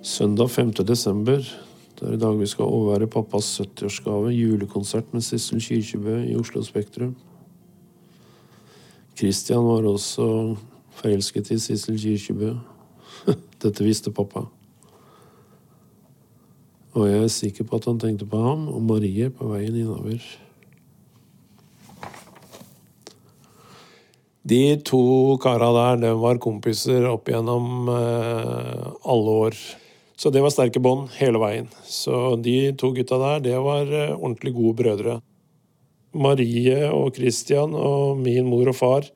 Søndag 0.04 0.52
5. 0.52 0.74
desember. 0.84 1.44
Det 2.00 2.08
er 2.08 2.16
i 2.16 2.20
dag 2.20 2.38
vi 2.40 2.48
skal 2.48 2.70
overvære 2.70 3.10
pappas 3.12 3.48
70-årsgave. 3.60 4.32
Julekonsert 4.32 5.14
med 5.14 5.24
Sissel 5.24 5.60
Kyrkjebø 5.60 6.22
i 6.30 6.36
Oslo 6.40 6.64
Spektrum. 6.64 7.16
Christian 9.18 9.66
var 9.68 9.88
også 9.88 10.56
forelsket 11.02 11.52
i 11.52 11.60
Sissel 11.60 12.00
Kyrkjebø. 12.00 12.54
Dette 13.64 13.84
visste 13.84 14.12
pappa. 14.16 14.46
Og 16.96 17.10
jeg 17.10 17.24
er 17.24 17.34
sikker 17.34 17.68
på 17.68 17.76
at 17.76 17.90
han 17.92 18.00
tenkte 18.00 18.28
på 18.28 18.40
ham 18.44 18.68
og 18.72 18.82
Marie 18.82 19.30
på 19.30 19.52
veien 19.52 19.76
innover. 19.76 20.24
De 24.50 24.80
to 24.86 25.38
kara 25.44 25.70
der, 25.76 26.02
de 26.02 26.16
var 26.18 26.40
kompiser 26.42 27.06
opp 27.10 27.30
gjennom 27.30 27.90
eh, 27.94 28.86
alle 29.06 29.38
år. 29.46 29.58
Så 30.20 30.32
det 30.34 30.42
var 30.44 30.54
sterke 30.54 30.82
bånd 30.84 31.12
hele 31.20 31.40
veien. 31.42 31.68
Så 31.86 32.36
de 32.42 32.72
to 32.80 32.92
gutta 32.96 33.20
der, 33.22 33.44
det 33.46 33.58
var 33.64 33.88
eh, 33.88 34.16
ordentlig 34.16 34.56
gode 34.58 34.78
brødre. 34.82 35.20
Marie 36.18 36.88
og 36.90 37.14
Christian 37.20 37.76
og 37.78 38.18
min 38.18 38.48
mor 38.50 38.72
og 38.72 38.78
far 38.80 39.12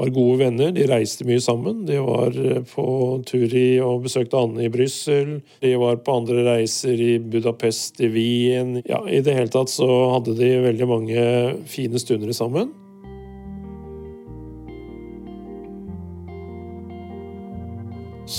var 0.00 0.12
gode 0.14 0.38
venner. 0.44 0.70
De 0.72 0.86
reiste 0.88 1.26
mye 1.28 1.42
sammen. 1.42 1.82
De 1.88 1.98
var 2.04 2.36
eh, 2.38 2.62
på 2.70 2.84
tur 3.28 3.56
i 3.56 3.80
og 3.84 4.06
besøkte 4.06 4.38
Anne 4.38 4.68
i 4.68 4.72
Brussel. 4.72 5.40
De 5.64 5.74
var 5.82 5.98
på 6.04 6.20
andre 6.22 6.44
reiser 6.46 7.00
i 7.00 7.16
Budapest, 7.18 8.00
i 8.00 8.12
Wien. 8.12 8.78
Ja, 8.86 9.02
I 9.08 9.24
det 9.26 9.34
hele 9.36 9.52
tatt 9.52 9.72
så 9.72 9.88
hadde 10.14 10.38
de 10.38 10.54
veldig 10.68 10.88
mange 10.94 11.26
fine 11.68 12.00
stunder 12.00 12.32
sammen. 12.36 12.70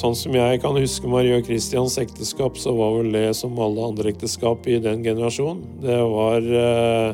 Sånn 0.02 0.16
som 0.18 0.34
jeg 0.34 0.58
kan 0.64 0.74
huske 0.74 1.06
Marie 1.06 1.36
og 1.38 1.46
Christians 1.46 2.00
ekteskap, 2.02 2.56
så 2.58 2.72
var 2.74 2.96
vel 2.96 3.12
det 3.14 3.36
som 3.38 3.60
alle 3.62 3.84
andre 3.92 4.10
ekteskap 4.10 4.66
i 4.66 4.80
den 4.82 5.04
generasjonen. 5.06 5.60
Det 5.84 5.98
var 6.10 6.48
eh, 6.62 7.12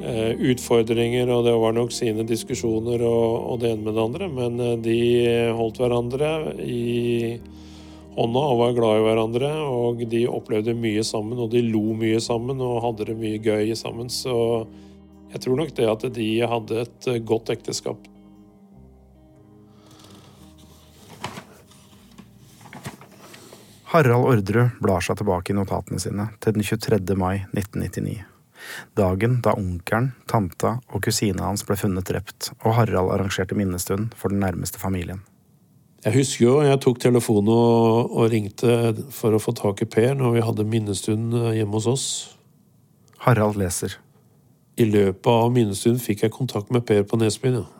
eh, 0.00 0.40
utfordringer, 0.54 1.28
og 1.34 1.44
det 1.44 1.52
var 1.60 1.76
nok 1.76 1.92
sine 1.92 2.24
diskusjoner 2.24 3.04
og, 3.04 3.34
og 3.52 3.60
det 3.60 3.74
ene 3.74 3.84
med 3.84 3.98
det 3.98 4.06
andre, 4.06 4.30
men 4.32 4.56
eh, 4.64 4.74
de 4.88 4.98
holdt 5.58 5.82
hverandre 5.82 6.32
i 6.64 7.36
hånda 8.16 8.48
og 8.54 8.60
var 8.62 8.76
glad 8.80 9.02
i 9.02 9.04
hverandre, 9.10 9.54
og 9.68 10.04
de 10.08 10.24
opplevde 10.32 10.80
mye 10.80 11.04
sammen, 11.04 11.36
og 11.36 11.52
de 11.52 11.66
lo 11.66 11.90
mye 11.92 12.22
sammen 12.24 12.64
og 12.64 12.86
hadde 12.86 13.10
det 13.10 13.20
mye 13.20 13.42
gøy 13.44 13.76
sammen, 13.76 14.08
så 14.08 14.64
jeg 15.34 15.44
tror 15.44 15.60
nok 15.60 15.76
det 15.76 15.92
at 15.92 16.08
de 16.16 16.30
hadde 16.56 16.86
et 16.86 17.16
godt 17.28 17.52
ekteskap. 17.52 18.00
Harald 23.88 24.26
Orderud 24.28 24.74
blar 24.84 25.00
seg 25.00 25.16
tilbake 25.16 25.54
i 25.54 25.56
notatene 25.56 25.96
sine 26.02 26.26
til 26.44 26.58
den 26.58 26.64
23. 26.66 27.14
mai 27.16 27.46
1999. 27.54 28.18
Dagen 28.98 29.38
da 29.40 29.54
onkelen, 29.56 30.10
tanta 30.28 30.74
og 30.92 31.06
kusina 31.06 31.46
hans 31.46 31.64
ble 31.64 31.78
funnet 31.80 32.10
drept, 32.10 32.50
og 32.66 32.74
Harald 32.76 33.14
arrangerte 33.14 33.56
minnestund 33.56 34.12
for 34.18 34.34
den 34.34 34.42
nærmeste 34.44 34.80
familien. 34.82 35.22
Jeg 36.04 36.18
husker 36.18 36.44
jo 36.44 36.58
jeg 36.66 36.82
tok 36.84 37.00
telefonen 37.00 37.48
og, 37.54 38.12
og 38.12 38.28
ringte 38.34 38.92
for 39.14 39.32
å 39.32 39.40
få 39.40 39.56
tak 39.56 39.80
i 39.82 39.88
Per 39.88 40.12
når 40.20 40.36
vi 40.36 40.44
hadde 40.50 40.68
minnestund 40.68 41.32
hjemme 41.56 41.80
hos 41.80 41.88
oss. 41.88 42.06
Harald 43.24 43.56
leser. 43.56 43.96
I 44.76 44.84
løpet 44.84 45.32
av 45.32 45.48
minnestunden 45.56 46.04
fikk 46.04 46.26
jeg 46.26 46.36
kontakt 46.36 46.68
med 46.70 46.84
Per 46.86 47.08
på 47.08 47.16
Nesbyen. 47.18 47.62
Ja. 47.62 47.77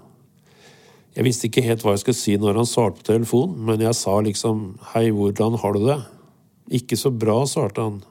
Jeg 1.19 1.27
visste 1.27 1.49
ikke 1.49 1.65
helt 1.67 1.83
hva 1.83 1.97
jeg 1.97 2.05
skulle 2.05 2.15
si 2.15 2.37
når 2.39 2.61
han 2.61 2.69
svarte 2.71 3.01
på 3.01 3.09
telefonen, 3.09 3.57
men 3.67 3.81
jeg 3.83 3.97
sa 3.99 4.13
liksom 4.23 4.79
'hei, 4.93 5.11
hvordan 5.11 5.59
har 5.59 5.73
du 5.75 5.81
det'? 5.83 6.05
'Ikke 6.71 6.95
så 6.95 7.11
bra', 7.11 7.43
svarte 7.43 7.83
han. 7.83 8.05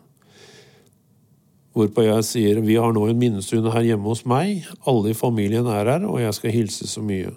Hvorpå 1.73 2.03
jeg 2.03 2.23
sier 2.27 2.59
'vi 2.59 2.75
har 2.75 2.91
nå 2.91 3.07
en 3.07 3.19
minnestund 3.19 3.71
her 3.71 3.81
hjemme 3.81 4.03
hos 4.03 4.25
meg, 4.25 4.65
alle 4.85 5.11
i 5.11 5.13
familien 5.13 5.65
er 5.67 5.85
her, 5.85 6.03
og 6.03 6.19
jeg 6.19 6.33
skal 6.33 6.51
hilse 6.51 6.83
så 6.83 6.99
mye'. 6.99 7.31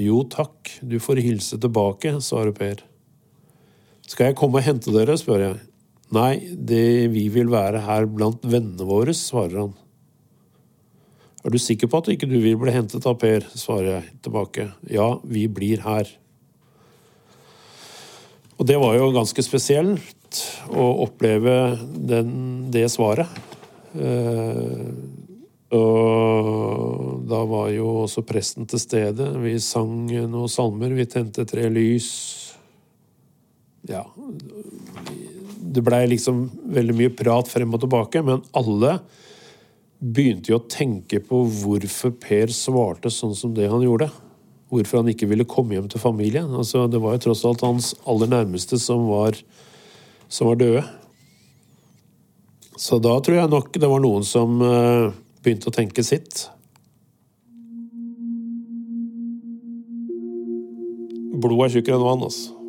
'Jo 0.00 0.22
takk, 0.24 0.80
du 0.80 0.98
får 0.98 1.20
hilse 1.20 1.58
tilbake', 1.58 2.16
svarer 2.22 2.52
Per. 2.52 2.76
'Skal 4.08 4.24
jeg 4.24 4.36
komme 4.36 4.56
og 4.56 4.64
hente 4.64 4.90
dere', 4.90 5.18
spør 5.18 5.40
jeg. 5.40 5.60
'Nei, 6.10 6.56
det, 6.56 7.12
vi 7.12 7.28
vil 7.28 7.50
være 7.50 7.84
her 7.84 8.06
blant 8.06 8.40
vennene 8.40 8.88
våre', 8.88 9.12
svarer 9.12 9.60
han. 9.60 9.74
Er 11.42 11.50
du 11.50 11.58
sikker 11.58 11.90
på 11.90 11.98
at 11.98 12.10
ikke 12.12 12.28
du 12.30 12.36
vil 12.38 12.58
bli 12.60 12.74
hentet 12.74 13.06
av 13.08 13.16
Per? 13.18 13.46
svarer 13.58 13.88
jeg 13.96 14.10
tilbake. 14.22 14.68
Ja, 14.90 15.16
vi 15.26 15.48
blir 15.50 15.82
her. 15.82 16.10
Og 18.60 18.68
det 18.68 18.76
var 18.78 18.94
jo 18.94 19.10
ganske 19.14 19.42
spesielt 19.42 20.38
å 20.70 20.84
oppleve 21.02 21.74
den, 21.98 22.30
det 22.70 22.86
svaret. 22.94 23.26
Eh, 23.98 24.86
og 25.72 27.24
da 27.26 27.40
var 27.48 27.72
jo 27.72 27.88
også 28.04 28.22
presten 28.28 28.68
til 28.70 28.78
stede. 28.78 29.26
Vi 29.42 29.56
sang 29.58 30.06
noen 30.06 30.52
salmer, 30.52 30.94
vi 30.94 31.08
tente 31.10 31.46
tre 31.48 31.66
lys. 31.72 32.12
Ja 33.90 34.04
Det 35.58 35.82
blei 35.82 36.04
liksom 36.06 36.44
veldig 36.70 36.94
mye 36.94 37.12
prat 37.18 37.48
frem 37.50 37.72
og 37.74 37.80
tilbake, 37.82 38.22
men 38.22 38.44
alle 38.54 39.00
begynte 40.02 40.50
jo 40.50 40.58
å 40.58 40.66
tenke 40.66 41.20
på 41.22 41.44
hvorfor 41.62 42.14
Per 42.22 42.50
svarte 42.54 43.10
sånn 43.12 43.36
som 43.38 43.52
det 43.54 43.68
han 43.70 43.84
gjorde. 43.84 44.08
Hvorfor 44.72 45.02
han 45.02 45.12
ikke 45.12 45.28
ville 45.30 45.46
komme 45.46 45.76
hjem 45.76 45.86
til 45.92 46.02
familien. 46.02 46.50
Altså, 46.50 46.88
det 46.90 47.00
var 47.02 47.14
jo 47.14 47.26
tross 47.28 47.44
alt 47.46 47.62
hans 47.62 47.92
aller 48.08 48.30
nærmeste 48.32 48.80
som 48.82 49.06
var, 49.10 49.38
som 50.32 50.50
var 50.50 50.58
døde. 50.58 50.82
Så 52.82 52.98
da 53.04 53.14
tror 53.22 53.38
jeg 53.38 53.52
nok 53.52 53.76
det 53.78 53.90
var 53.90 54.02
noen 54.02 54.26
som 54.26 54.56
uh, 54.64 55.12
begynte 55.44 55.70
å 55.70 55.76
tenke 55.76 56.02
sitt. 56.06 56.48
Blod 61.42 61.62
er 61.66 61.72
tjukkere 61.76 61.98
enn 61.98 62.06
vann, 62.06 62.26
altså. 62.26 62.61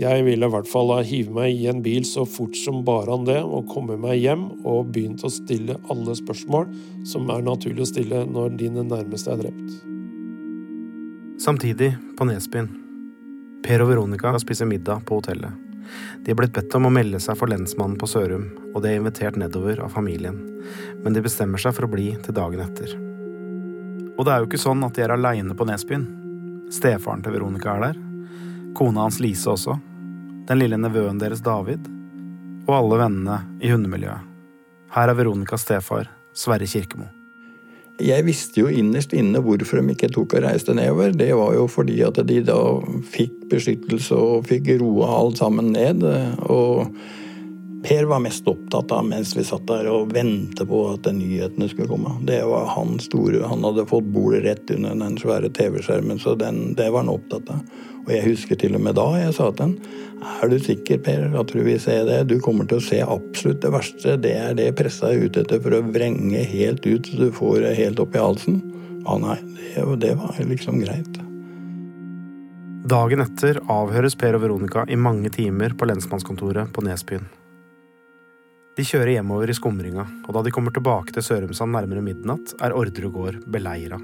Jeg 0.00 0.24
ville 0.24 0.48
i 0.48 0.52
hvert 0.52 0.68
fall 0.70 0.90
hive 1.04 1.34
meg 1.36 1.52
i 1.52 1.66
en 1.68 1.82
bil 1.84 2.06
så 2.08 2.24
fort 2.28 2.56
som 2.56 2.80
bare 2.86 3.12
han 3.12 3.26
det, 3.28 3.40
og 3.44 3.68
komme 3.68 3.98
meg 4.00 4.22
hjem 4.22 4.46
og 4.64 4.92
begynt 4.94 5.24
å 5.24 5.30
stille 5.32 5.76
alle 5.92 6.14
spørsmål 6.16 6.70
som 7.08 7.28
er 7.34 7.44
naturlig 7.44 7.84
å 7.84 7.90
stille 7.90 8.22
når 8.28 8.56
dine 8.60 8.86
nærmeste 8.88 9.34
er 9.34 9.42
drept. 9.42 9.74
Samtidig, 11.42 11.90
på 12.16 12.24
Nesbyen. 12.28 12.70
Per 13.62 13.82
og 13.84 13.90
Veronica 13.92 14.32
spiser 14.40 14.68
middag 14.70 15.04
på 15.06 15.18
hotellet. 15.20 15.52
De 16.24 16.32
er 16.32 16.38
blitt 16.38 16.54
bedt 16.56 16.72
om 16.78 16.86
å 16.88 16.92
melde 16.94 17.20
seg 17.20 17.36
for 17.36 17.50
lensmannen 17.50 17.98
på 18.00 18.08
Sørum, 18.08 18.46
og 18.72 18.80
de 18.82 18.92
er 18.92 19.00
invitert 19.00 19.36
nedover 19.36 19.82
av 19.84 19.92
familien, 19.92 20.38
men 21.02 21.12
de 21.12 21.24
bestemmer 21.24 21.60
seg 21.60 21.76
for 21.76 21.88
å 21.88 21.92
bli 21.92 22.12
til 22.24 22.36
dagen 22.36 22.62
etter. 22.64 22.94
Og 24.16 24.24
det 24.24 24.32
er 24.32 24.40
jo 24.40 24.48
ikke 24.48 24.62
sånn 24.62 24.86
at 24.86 24.96
de 24.96 25.04
er 25.04 25.12
aleine 25.12 25.56
på 25.58 25.66
Nesbyen. 25.68 26.06
Stefaren 26.72 27.24
til 27.24 27.36
Veronica 27.36 27.74
er 27.74 27.86
der. 27.88 28.00
Kona 28.82 29.04
hans 29.04 29.20
Lise 29.20 29.46
også. 29.46 29.76
Den 30.48 30.58
lille 30.58 30.74
nevøen 30.74 31.20
deres 31.20 31.38
David. 31.46 31.84
Og 32.66 32.72
alle 32.74 32.96
vennene 32.98 33.36
i 33.62 33.68
hundemiljøet. 33.70 34.24
Her 34.90 35.12
er 35.12 35.14
Veronicas 35.14 35.62
stefar, 35.62 36.08
Sverre 36.34 36.66
Kirkemo. 36.66 37.06
Jeg 38.02 38.26
visste 38.26 38.64
jo 38.64 38.72
innerst 38.72 39.14
inne 39.14 39.38
hvorfor 39.38 39.78
de 39.78 39.94
ikke 39.94 40.10
tok 40.10 40.34
og 40.34 40.42
reiste 40.48 40.74
nedover. 40.74 41.14
Det 41.14 41.30
var 41.38 41.54
jo 41.54 41.68
fordi 41.70 42.00
at 42.02 42.18
de 42.26 42.40
da 42.42 42.58
fikk 43.06 43.44
beskyttelse 43.52 44.18
og 44.18 44.48
fikk 44.50 44.72
roa 44.82 45.12
alt 45.20 45.38
sammen 45.38 45.70
ned. 45.76 46.02
Og 46.50 46.90
Per 47.82 48.04
var 48.06 48.20
mest 48.22 48.46
opptatt 48.48 48.92
av 48.94 49.06
mens 49.08 49.32
vi 49.34 49.42
satt 49.44 49.64
der 49.66 49.88
og 49.90 50.12
ventet 50.14 50.68
på 50.70 50.82
at 50.92 51.08
nyhetene 51.10 51.66
skulle 51.70 51.90
komme. 51.90 52.14
Det 52.28 52.38
var 52.46 52.68
han 52.76 53.00
store. 53.02 53.42
Han 53.50 53.64
hadde 53.66 53.88
fått 53.90 54.12
bordet 54.14 54.44
rett 54.46 54.70
under 54.70 54.94
den 54.94 55.18
svære 55.18 55.50
TV-skjermen, 55.50 56.20
så 56.22 56.36
den, 56.38 56.76
det 56.78 56.92
var 56.92 57.02
han 57.02 57.10
opptatt 57.10 57.50
av. 57.50 57.64
Og 58.04 58.10
jeg 58.14 58.26
husker 58.26 58.58
til 58.58 58.78
og 58.78 58.84
med 58.86 58.96
da 58.98 59.08
jeg 59.18 59.34
sa 59.34 59.50
til 59.54 59.72
han 59.72 59.76
er 60.22 60.50
du 60.52 60.58
sikker, 60.62 61.00
Per, 61.02 61.24
at 61.38 61.50
du 61.50 61.62
vil 61.66 61.80
se 61.82 61.96
det? 62.06 62.20
Du 62.30 62.36
kommer 62.42 62.68
til 62.70 62.78
å 62.78 62.84
se 62.84 63.00
absolutt 63.02 63.62
det 63.64 63.72
verste. 63.74 64.14
Det 64.22 64.36
er 64.38 64.54
det 64.58 64.68
pressa 64.78 65.10
er 65.10 65.26
ute 65.26 65.42
etter 65.42 65.58
for 65.62 65.74
å 65.74 65.82
vrenge 65.82 66.44
helt 66.52 66.86
ut 66.86 67.10
så 67.10 67.18
du 67.18 67.34
får 67.34 67.60
det 67.64 67.74
helt 67.80 68.02
opp 68.02 68.14
i 68.14 68.22
halsen. 68.22 68.62
Ja, 69.02 69.18
nei, 69.18 69.38
det, 69.74 69.86
det 70.04 70.14
var 70.20 70.38
liksom 70.46 70.78
greit. 70.84 71.18
Dagen 72.92 73.22
etter 73.24 73.58
avhøres 73.70 74.18
Per 74.18 74.38
og 74.38 74.44
Veronica 74.46 74.86
i 74.90 74.98
mange 74.98 75.30
timer 75.34 75.74
på 75.78 75.90
lensmannskontoret 75.90 76.70
på 76.74 76.86
Nesbyen. 76.86 77.26
De 78.72 78.84
kjører 78.88 79.18
hjemover 79.18 79.50
i 79.52 79.54
skumringa, 79.56 80.06
og 80.24 80.32
da 80.32 80.40
de 80.46 80.52
kommer 80.54 80.72
tilbake 80.72 81.12
til 81.12 81.24
Sørumsand 81.26 81.74
nærmere 81.76 82.00
midnatt, 82.04 82.54
er 82.64 82.72
Ordre 82.72 83.10
gård 83.12 83.42
beleira. 83.52 83.98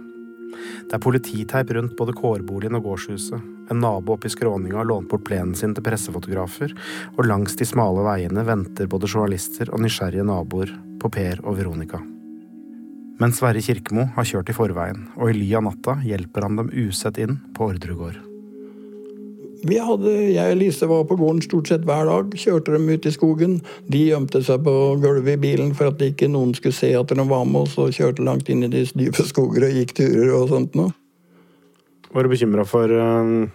Det 0.88 0.96
er 0.96 1.00
polititeip 1.00 1.72
rundt 1.72 1.94
både 1.96 2.14
kårboligen 2.16 2.76
og 2.76 2.84
gårdshuset. 2.84 3.48
En 3.72 3.80
nabo 3.80 4.14
oppe 4.14 4.28
i 4.28 4.32
skråninga 4.32 4.80
har 4.80 4.88
lånt 4.88 5.08
bort 5.08 5.24
plenen 5.24 5.56
sin 5.56 5.72
til 5.76 5.84
pressefotografer, 5.84 6.74
og 7.16 7.24
langs 7.28 7.56
de 7.56 7.68
smale 7.68 8.04
veiene 8.04 8.44
venter 8.44 8.88
både 8.92 9.08
journalister 9.08 9.72
og 9.72 9.80
nysgjerrige 9.84 10.28
naboer 10.28 10.72
på 11.00 11.12
Per 11.16 11.44
og 11.44 11.60
Veronica. 11.60 12.00
Men 13.18 13.32
Sverre 13.34 13.64
Kirkemo 13.64 14.10
har 14.14 14.28
kjørt 14.28 14.52
i 14.52 14.56
forveien, 14.56 15.08
og 15.16 15.32
i 15.32 15.38
ly 15.40 15.48
av 15.58 15.64
natta 15.70 15.96
hjelper 16.04 16.44
han 16.44 16.60
dem 16.60 16.72
usett 16.86 17.18
inn 17.24 17.40
på 17.56 17.72
Ordre 17.72 17.96
gård. 17.96 18.20
Vi 19.66 19.78
hadde, 19.82 20.12
Jeg 20.30 20.54
og 20.54 20.58
Lise 20.60 20.86
var 20.86 21.06
på 21.08 21.16
gården 21.18 21.40
stort 21.42 21.70
sett 21.70 21.86
hver 21.86 22.06
dag. 22.06 22.34
Kjørte 22.38 22.74
dem 22.76 22.86
ut 22.88 23.06
i 23.06 23.12
skogen. 23.14 23.58
De 23.90 24.04
gjemte 24.10 24.42
seg 24.46 24.62
på 24.64 24.74
gulvet 25.02 25.34
i 25.34 25.40
bilen 25.42 25.72
for 25.74 25.90
at 25.90 26.02
ikke 26.04 26.28
noen 26.30 26.54
skulle 26.54 26.76
se 26.76 26.92
at 26.94 27.10
de 27.10 27.26
var 27.26 27.46
med 27.48 27.66
oss, 27.66 27.78
og 27.80 27.94
kjørte 27.94 28.24
langt 28.26 28.50
inn 28.52 28.62
i 28.66 28.70
de 28.70 28.84
dype 28.86 29.26
skoger 29.26 29.66
og 29.66 29.78
gikk 29.80 29.96
turer 29.98 30.34
og 30.36 30.52
sånt 30.52 30.78
noe. 30.78 30.94
Var 32.14 32.24
du 32.24 32.32
bekymra 32.32 32.64
for 32.68 32.92
uh, 32.92 33.48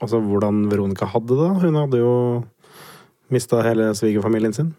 altså, 0.00 0.22
hvordan 0.24 0.64
Veronica 0.70 1.08
hadde 1.12 1.36
det? 1.36 1.50
Hun 1.64 1.78
hadde 1.78 2.00
jo 2.00 2.14
mista 3.30 3.60
hele 3.62 3.92
svigerfamilien 3.94 4.56
sin. 4.56 4.72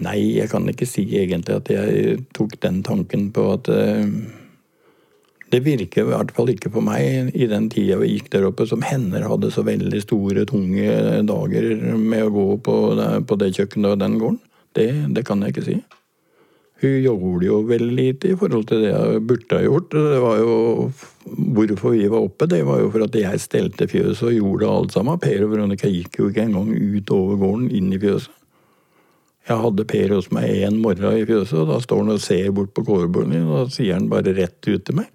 Nei, 0.00 0.18
jeg 0.40 0.48
kan 0.48 0.64
ikke 0.68 0.88
si 0.88 1.04
egentlig 1.20 1.60
at 1.60 1.70
jeg 1.72 2.20
tok 2.36 2.56
den 2.64 2.82
tanken 2.84 3.28
på 3.36 3.46
at 3.54 3.68
uh, 3.68 4.04
Det 5.50 5.60
virker 5.66 6.04
i 6.04 6.10
hvert 6.12 6.30
fall 6.34 6.52
ikke 6.52 6.70
på 6.70 6.82
meg 6.84 7.32
i 7.34 7.48
den 7.50 7.66
tida 7.72 7.98
vi 7.98 8.12
gikk 8.12 8.28
der 8.30 8.46
oppe, 8.46 8.68
som 8.70 8.84
hender 8.86 9.26
hadde 9.26 9.50
så 9.50 9.64
veldig 9.66 10.02
store, 10.04 10.46
tunge 10.46 11.22
dager 11.26 11.72
med 11.98 12.26
å 12.28 12.34
gå 12.34 12.48
på 12.66 12.76
det, 12.98 13.08
på 13.26 13.38
det 13.40 13.54
kjøkkenet 13.56 13.96
og 13.96 14.02
den 14.04 14.20
gården. 14.20 14.44
Det, 14.78 14.90
det 15.16 15.24
kan 15.26 15.42
jeg 15.42 15.56
ikke 15.56 15.66
si. 15.66 15.80
Hun 16.80 16.94
gjorde 17.04 17.44
jo 17.44 17.58
veldig 17.68 17.96
lite 17.96 18.30
i 18.30 18.36
forhold 18.40 18.68
til 18.70 18.84
det 18.84 18.92
jeg 18.94 19.24
burde 19.28 19.56
ha 19.58 19.64
gjort. 19.66 19.96
Det 19.96 20.20
var 20.22 20.38
jo 20.40 20.54
Hvorfor 21.30 21.92
vi 21.92 22.06
var 22.08 22.24
oppe, 22.24 22.46
det 22.48 22.62
var 22.64 22.80
jo 22.80 22.88
for 22.90 23.04
at 23.04 23.14
jeg 23.14 23.40
stelte 23.42 23.86
fjøset 23.86 24.30
og 24.30 24.32
gjorde 24.34 24.70
alt 24.70 24.94
sammen. 24.96 25.18
Per 25.20 25.44
og 25.44 25.52
Veronica 25.52 25.90
gikk 25.90 26.16
jo 26.18 26.30
ikke 26.30 26.46
engang 26.46 26.70
ut 26.72 27.12
over 27.14 27.36
gården, 27.38 27.68
inn 27.76 27.92
i 27.92 28.00
fjøset. 28.00 28.32
Jeg 29.50 29.62
hadde 29.62 29.86
Per 29.88 30.14
hos 30.14 30.30
meg 30.34 30.64
en 30.66 30.80
morgen 30.80 31.18
i 31.18 31.26
fjøset, 31.28 31.58
og 31.60 31.68
da 31.70 31.78
står 31.84 32.02
han 32.02 32.14
og 32.14 32.24
ser 32.24 32.50
bort 32.56 32.72
på 32.74 32.84
kålbordene, 32.88 33.44
og 33.44 33.52
da 33.52 33.74
sier 33.76 33.98
han 33.98 34.08
bare 34.10 34.34
rett 34.36 34.58
ut 34.66 34.84
til 34.86 34.98
meg. 34.98 35.10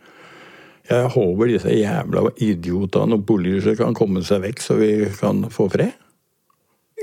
Jeg 0.85 1.11
håper 1.15 1.49
disse 1.49 1.73
jævla 1.73 2.27
idiotene 2.37 3.17
og 3.17 3.27
politiet 3.27 3.79
kan 3.79 3.95
komme 3.97 4.21
seg 4.25 4.43
vekk, 4.45 4.61
så 4.61 4.77
vi 4.79 4.91
kan 5.19 5.47
få 5.53 5.69
fred 5.73 5.95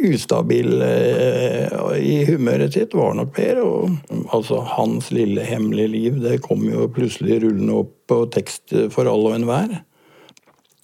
ustabil 0.03 0.83
eh, 0.83 1.71
i 2.01 2.25
humøret 2.27 2.75
sitt 2.75 2.95
var 2.97 3.14
nok 3.16 3.33
Per. 3.37 3.61
Og 3.62 4.18
altså, 4.35 4.62
hans 4.75 5.11
lille 5.14 5.45
hemmelige 5.47 5.92
liv 5.92 6.21
det 6.23 6.40
kom 6.47 6.64
jo 6.68 6.88
plutselig 6.92 7.42
rullende 7.45 7.83
opp 7.85 7.95
på 8.11 8.23
tekst 8.35 8.75
for 8.95 9.09
alle 9.11 9.33
og 9.33 9.38
enhver. 9.38 9.81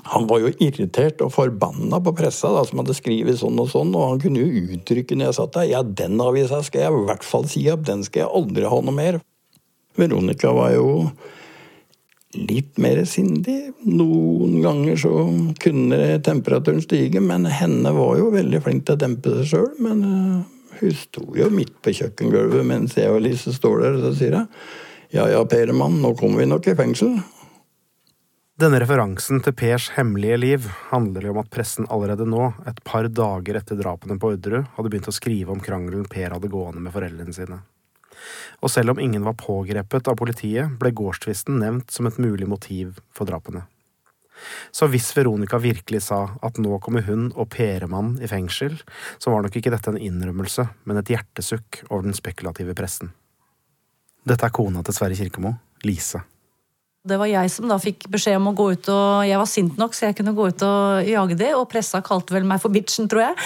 Han 0.09 0.29
var 0.31 0.41
jo 0.41 0.53
irritert 0.63 1.21
og 1.25 1.35
forbanna 1.35 1.99
på 2.01 2.15
pressa 2.17 2.53
da, 2.55 2.63
som 2.65 2.81
hadde 2.81 2.97
skrevet 2.97 3.41
sånn 3.41 3.59
og 3.61 3.69
sånn, 3.73 3.91
og 3.99 4.13
han 4.15 4.23
kunne 4.23 4.45
jo 4.45 4.69
uttrykke 4.77 5.19
når 5.19 5.29
jeg 5.29 5.39
satt 5.41 5.57
der 5.59 5.67
ja, 5.73 5.83
den 5.83 6.23
avisa 6.23 6.63
skal 6.65 6.87
jeg 6.87 6.95
i 6.95 7.09
hvert 7.11 7.27
fall 7.27 7.49
si 7.51 7.67
opp, 7.73 7.83
den 7.89 8.07
skal 8.07 8.25
jeg 8.25 8.33
aldri 8.41 8.71
ha 8.71 8.79
noe 8.85 8.97
mer. 8.97 9.19
Veronica 9.99 10.55
var 10.55 10.73
jo 10.77 10.89
litt 12.37 12.77
mer 12.81 13.01
sindig. 13.09 13.73
Noen 13.87 14.59
ganger 14.65 14.99
så 15.01 15.13
kunne 15.63 16.19
temperaturen 16.25 16.83
stige, 16.85 17.23
men 17.25 17.49
henne 17.49 17.93
var 17.97 18.19
jo 18.21 18.33
veldig 18.35 18.61
flink 18.65 18.85
til 18.87 18.99
å 18.99 19.01
dempe 19.01 19.33
seg 19.39 19.49
sjøl. 19.53 19.71
Men 19.85 20.05
uh, 20.05 20.77
hun 20.81 20.95
sto 20.99 21.25
jo 21.39 21.49
midt 21.53 21.79
på 21.85 21.95
kjøkkengulvet 21.97 22.69
mens 22.69 22.99
jeg 22.99 23.11
og 23.13 23.25
Lise 23.25 23.55
står 23.57 23.83
der, 23.85 23.99
og 23.99 24.07
så 24.07 24.15
sier 24.21 24.39
hun 24.41 24.53
ja 25.09 25.25
ja, 25.33 25.41
Peremann, 25.49 26.03
nå 26.03 26.11
kommer 26.21 26.43
vi 26.43 26.51
nok 26.51 26.67
i 26.69 26.75
fengsel. 26.77 27.15
Denne 28.61 28.81
referansen 28.83 29.41
til 29.41 29.55
Pers 29.57 29.87
hemmelige 29.95 30.37
liv 30.43 30.67
handler 30.91 31.25
jo 31.25 31.33
om 31.33 31.41
at 31.41 31.49
pressen 31.55 31.87
allerede 31.89 32.27
nå, 32.29 32.51
et 32.69 32.83
par 32.85 33.09
dager 33.09 33.57
etter 33.57 33.79
drapene 33.79 34.19
på 34.21 34.35
Orderud, 34.35 34.67
hadde 34.75 34.93
begynt 34.93 35.09
å 35.09 35.15
skrive 35.15 35.55
om 35.55 35.63
krangelen 35.65 36.05
Per 36.11 36.35
hadde 36.35 36.51
gående 36.53 36.83
med 36.85 36.93
foreldrene 36.93 37.33
sine. 37.33 37.63
Og 38.63 38.73
selv 38.73 38.95
om 38.95 39.01
ingen 39.03 39.25
var 39.27 39.39
pågrepet 39.39 40.09
av 40.11 40.19
politiet, 40.19 40.79
ble 40.81 40.93
gårdstvisten 40.97 41.61
nevnt 41.63 41.93
som 41.95 42.09
et 42.09 42.21
mulig 42.23 42.49
motiv 42.51 42.99
for 43.15 43.29
drapene. 43.29 43.65
Så 44.71 44.87
hvis 44.93 45.11
Veronica 45.17 45.59
virkelig 45.59 46.05
sa 46.07 46.21
at 46.47 46.61
nå 46.63 46.79
kommer 46.83 47.03
hun 47.09 47.29
og 47.35 47.49
Peremann 47.51 48.17
i 48.23 48.31
fengsel, 48.31 48.77
så 49.19 49.33
var 49.33 49.43
nok 49.43 49.59
ikke 49.59 49.73
dette 49.75 49.91
en 49.91 49.99
innrømmelse, 49.99 50.69
men 50.87 51.01
et 51.01 51.11
hjertesukk 51.15 51.83
over 51.89 52.07
den 52.07 52.17
spekulative 52.17 52.77
pressen. 52.79 53.11
Dette 54.29 54.47
er 54.47 54.55
kona 54.55 54.85
til 54.85 54.95
Sverre 54.95 55.19
Kirkemo, 55.19 55.57
Lise. 55.87 56.23
Det 57.09 57.19
var 57.21 57.31
jeg 57.31 57.53
som 57.53 57.71
da 57.71 57.79
fikk 57.81 58.07
beskjed 58.13 58.37
om 58.39 58.51
å 58.51 58.55
gå 58.57 58.67
ut 58.75 58.91
og 58.93 59.27
Jeg 59.29 59.41
var 59.41 59.49
sint 59.51 59.79
nok, 59.81 59.97
så 59.97 60.09
jeg 60.09 60.19
kunne 60.19 60.35
gå 60.37 60.49
ut 60.51 60.65
og 60.67 61.09
jage 61.09 61.39
det, 61.41 61.53
og 61.57 61.69
pressa 61.73 62.03
kalte 62.05 62.37
vel 62.37 62.47
meg 62.49 62.63
for 62.63 62.75
bitchen, 62.75 63.09
tror 63.11 63.29
jeg. 63.29 63.37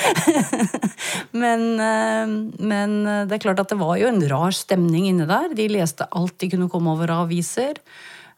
men, 1.42 1.66
eh, 1.82 2.34
men, 2.58 2.96
det 3.28 3.38
er 3.38 3.44
klart 3.44 3.62
at 3.62 3.72
det 3.72 3.80
var 3.80 3.98
jo 4.00 4.10
en 4.10 4.22
rar 4.30 4.56
stemning 4.56 5.08
inne 5.10 5.28
der. 5.30 5.52
De 5.56 5.68
leste 5.70 6.08
alt 6.10 6.36
de 6.42 6.50
kunne 6.52 6.70
komme 6.72 6.94
over 6.96 7.14
av 7.14 7.28
aviser. 7.28 7.78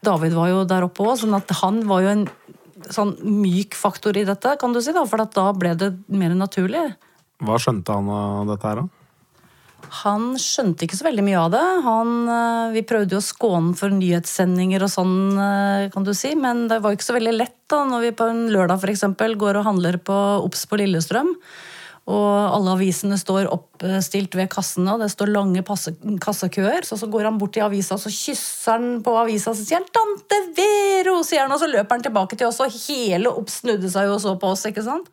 David 0.05 0.35
var 0.37 0.51
jo 0.51 0.65
der 0.69 0.85
oppe 0.85 1.05
òg, 1.05 1.17
sånn 1.21 1.37
at 1.37 1.49
han 1.61 1.81
var 1.89 2.05
jo 2.05 2.13
en 2.13 2.27
sånn 2.93 3.15
myk 3.23 3.75
faktor 3.77 4.17
i 4.17 4.25
dette, 4.27 4.57
kan 4.61 4.73
du 4.75 4.81
si, 4.83 4.93
da, 4.93 5.05
for 5.09 5.23
da 5.23 5.47
ble 5.57 5.73
det 5.79 5.91
mer 6.11 6.35
naturlig. 6.37 6.91
Hva 7.43 7.57
skjønte 7.61 7.95
han 7.95 8.11
av 8.11 8.51
dette 8.51 8.69
her, 8.69 8.83
da? 8.83 9.04
Han 10.01 10.33
skjønte 10.41 10.85
ikke 10.85 10.97
så 10.97 11.05
veldig 11.07 11.23
mye 11.25 11.43
av 11.45 11.51
det. 11.53 11.63
Han, 11.85 12.09
eh, 12.31 12.73
vi 12.75 12.83
prøvde 12.87 13.15
jo 13.15 13.21
å 13.21 13.25
skåne 13.25 13.75
for 13.77 13.93
nyhetssendinger 13.93 14.83
og 14.83 14.91
sånn, 14.91 15.15
eh, 15.39 15.89
kan 15.93 16.03
du 16.03 16.13
si, 16.13 16.33
men 16.35 16.67
det 16.67 16.81
var 16.81 16.95
ikke 16.95 17.07
så 17.07 17.15
veldig 17.15 17.35
lett 17.37 17.57
da, 17.69 17.83
når 17.85 18.01
vi 18.01 18.11
på 18.11 18.27
en 18.29 18.49
lørdag 18.49 18.81
for 18.81 18.91
eksempel, 18.91 19.37
går 19.37 19.57
og 19.61 19.65
handler 19.65 19.97
på 19.97 20.17
Obs 20.43 20.65
på 20.65 20.77
Lillestrøm. 20.81 21.35
Og 22.05 22.53
alle 22.53 22.75
avisene 22.75 23.17
står 23.17 23.47
oppstilt 23.49 24.35
ved 24.37 24.49
kassene, 24.53 24.93
og 24.93 25.01
det 25.01 25.09
står 25.09 25.31
lange 25.33 25.63
kassekøer. 26.21 26.85
Så, 26.85 26.99
så 27.01 27.09
går 27.09 27.25
han 27.25 27.39
bort 27.41 27.55
til 27.55 27.65
avisa, 27.65 27.95
og 27.95 28.03
så 28.03 28.13
kysser 28.13 28.75
han 28.75 29.01
på 29.01 29.15
avisa 29.17 29.49
og 29.49 29.57
sier 29.57 29.79
han, 29.79 29.89
'Tante 29.89 30.41
Vero!' 30.53 31.23
sier 31.25 31.47
han, 31.47 31.51
og 31.51 31.59
så 31.59 31.71
løper 31.71 31.97
han 31.97 32.05
tilbake 32.05 32.37
til 32.37 32.47
oss, 32.51 32.61
og 32.61 32.69
hele 32.85 33.33
Obs 33.33 33.63
seg 33.65 34.05
jo 34.05 34.13
og 34.19 34.21
så 34.21 34.37
på 34.37 34.53
oss. 34.53 34.67
ikke 34.69 34.85
sant? 34.85 35.09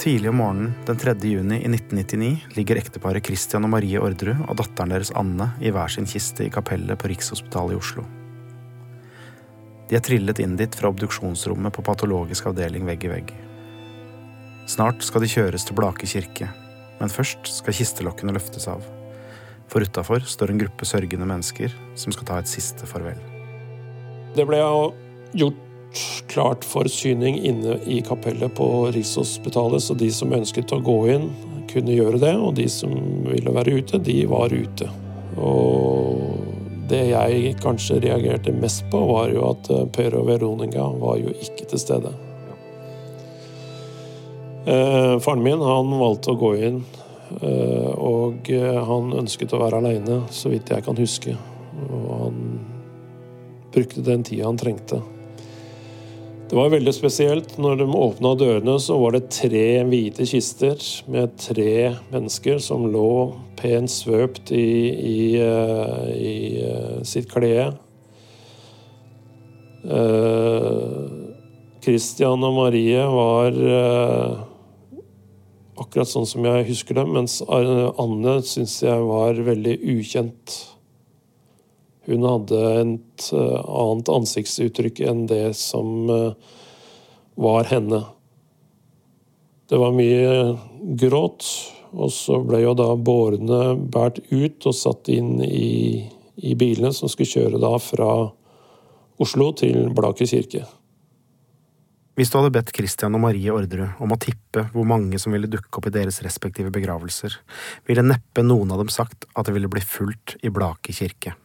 Tidlig 0.00 0.30
om 0.30 0.36
morgenen 0.40 0.72
den 0.86 0.96
3. 0.96 1.12
juni 1.28 1.58
i 1.60 1.68
1999 1.68 2.54
ligger 2.56 2.78
ekteparet 2.80 3.26
Christian 3.26 3.66
og 3.66 3.74
Marie 3.74 4.00
Orderud 4.00 4.46
og 4.46 4.56
datteren 4.56 4.94
deres 4.94 5.10
Anne 5.12 5.50
i 5.60 5.68
hver 5.76 5.92
sin 5.92 6.08
kiste 6.08 6.46
i 6.46 6.52
kapellet 6.54 6.96
på 6.96 7.10
Rikshospitalet 7.10 7.74
i 7.74 7.76
Oslo. 7.76 8.06
De 9.90 9.98
er 9.98 10.06
trillet 10.06 10.40
inn 10.40 10.56
dit 10.56 10.80
fra 10.80 10.88
obduksjonsrommet 10.88 11.76
på 11.76 11.84
patologisk 11.84 12.48
avdeling 12.48 12.88
vegg 12.88 13.04
i 13.04 13.12
vegg. 13.12 13.36
Snart 14.72 15.04
skal 15.04 15.20
de 15.20 15.28
kjøres 15.34 15.68
til 15.68 15.76
Blake 15.76 16.08
kirke, 16.08 16.48
men 16.96 17.12
først 17.12 17.52
skal 17.58 17.76
kistelokkene 17.76 18.32
løftes 18.32 18.70
av. 18.72 18.86
For 19.68 19.84
utafor 19.84 20.24
står 20.24 20.54
en 20.54 20.64
gruppe 20.64 20.88
sørgende 20.88 21.28
mennesker 21.28 21.76
som 21.92 22.16
skal 22.16 22.30
ta 22.30 22.40
et 22.40 22.48
siste 22.48 22.88
farvel. 22.88 23.20
Det 24.32 24.48
ble 24.48 24.64
gjort 25.36 25.66
klart 26.30 26.64
for 26.64 26.88
syning 26.88 27.38
inne 27.46 27.78
i 27.86 28.00
kapellet 28.06 28.54
på 28.54 28.66
Rikshospitalet, 28.94 29.82
så 29.82 29.94
de 29.94 30.10
som 30.14 30.32
ønsket 30.32 30.72
å 30.72 30.82
gå 30.84 30.98
inn, 31.14 31.30
kunne 31.70 31.94
gjøre 31.94 32.18
det, 32.22 32.34
og 32.38 32.54
de 32.58 32.66
som 32.70 32.94
ville 33.26 33.54
være 33.54 33.78
ute, 33.78 34.00
de 34.02 34.16
var 34.30 34.54
ute. 34.54 34.88
Og 35.38 36.88
det 36.90 37.04
jeg 37.12 37.54
kanskje 37.62 38.00
reagerte 38.02 38.54
mest 38.54 38.86
på, 38.90 39.02
var 39.12 39.30
jo 39.34 39.44
at 39.52 39.70
eh, 39.70 39.86
Per 39.94 40.16
og 40.18 40.26
Veronica 40.30 40.88
var 40.98 41.20
jo 41.22 41.30
ikke 41.30 41.68
til 41.70 41.82
stede. 41.82 42.14
Eh, 44.66 45.14
faren 45.22 45.44
min 45.44 45.62
han 45.64 45.94
valgte 46.00 46.34
å 46.34 46.40
gå 46.40 46.50
inn, 46.66 46.82
eh, 47.38 47.92
og 47.94 48.50
han 48.90 49.14
ønsket 49.22 49.54
å 49.54 49.62
være 49.62 49.80
aleine, 49.80 50.24
så 50.34 50.50
vidt 50.52 50.74
jeg 50.74 50.86
kan 50.86 50.98
huske. 50.98 51.38
Og 51.86 52.10
han 52.24 52.44
brukte 53.70 54.02
den 54.04 54.26
tida 54.26 54.50
han 54.50 54.58
trengte. 54.58 55.00
Det 56.50 56.56
var 56.58 56.72
veldig 56.72 56.90
spesielt. 56.90 57.52
Når 57.62 57.76
de 57.78 57.84
åpna 57.94 58.32
dørene, 58.34 58.72
så 58.82 58.96
var 58.98 59.14
det 59.14 59.28
tre 59.30 59.84
hvite 59.86 60.24
kister 60.26 60.80
med 61.06 61.36
tre 61.38 61.92
mennesker 62.10 62.58
som 62.58 62.88
lå 62.90 63.36
pent 63.60 63.92
svøpt 63.92 64.50
i, 64.50 64.64
i, 64.90 65.20
eh, 65.38 66.08
i 66.10 66.32
eh, 66.66 66.96
sitt 67.06 67.30
klede. 67.30 67.68
Eh, 69.86 71.06
og 72.26 72.42
Marie 72.42 73.06
var 73.14 73.54
akkurat 75.80 76.10
sånn 76.10 76.26
som 76.28 76.50
jeg 76.50 76.66
husker 76.74 76.98
dem, 76.98 77.14
mens 77.14 77.38
Anne 77.46 78.34
syns 78.42 78.74
jeg 78.82 79.06
var 79.06 79.38
veldig 79.46 79.78
ukjent. 79.94 80.58
Hun 82.10 82.26
hadde 82.26 82.60
et 82.80 83.26
eh, 83.36 83.58
annet 83.60 84.10
ansiktsuttrykk 84.10 85.02
enn 85.06 85.26
det 85.30 85.52
som 85.58 86.10
eh, 86.10 86.56
var 87.40 87.68
henne. 87.70 88.02
Det 89.70 89.78
var 89.78 89.94
mye 89.94 90.56
gråt, 90.98 91.46
og 91.94 92.10
så 92.10 92.40
ble 92.42 92.64
jo 92.64 92.74
da 92.78 92.88
bårene 92.98 93.76
båret 93.78 94.18
ut 94.32 94.66
og 94.66 94.74
satt 94.74 95.10
inn 95.14 95.38
i, 95.46 96.02
i 96.42 96.56
bilene 96.58 96.90
som 96.96 97.10
skulle 97.10 97.30
kjøre 97.30 97.62
da 97.62 97.76
fra 97.82 98.10
Oslo 99.20 99.50
til 99.54 99.90
Blaker 99.94 100.26
kirke. 100.26 100.64
Hvis 102.18 102.32
du 102.32 102.36
hadde 102.40 102.52
bedt 102.52 102.72
Christian 102.76 103.14
og 103.16 103.22
Marie 103.22 103.52
Orderud 103.54 104.00
om 104.02 104.10
å 104.12 104.18
tippe 104.20 104.66
hvor 104.74 104.88
mange 104.88 105.20
som 105.22 105.32
ville 105.32 105.48
dukke 105.48 105.78
opp 105.78 105.86
i 105.88 105.94
deres 105.94 106.18
respektive 106.26 106.72
begravelser, 106.74 107.36
ville 107.86 108.04
neppe 108.04 108.42
noen 108.44 108.74
av 108.74 108.82
dem 108.82 108.90
sagt 108.92 109.28
at 109.30 109.46
det 109.46 109.54
ville 109.54 109.70
bli 109.70 109.84
fullt 109.84 110.34
i 110.42 110.50
Blake 110.52 110.96
kirke. 110.96 111.36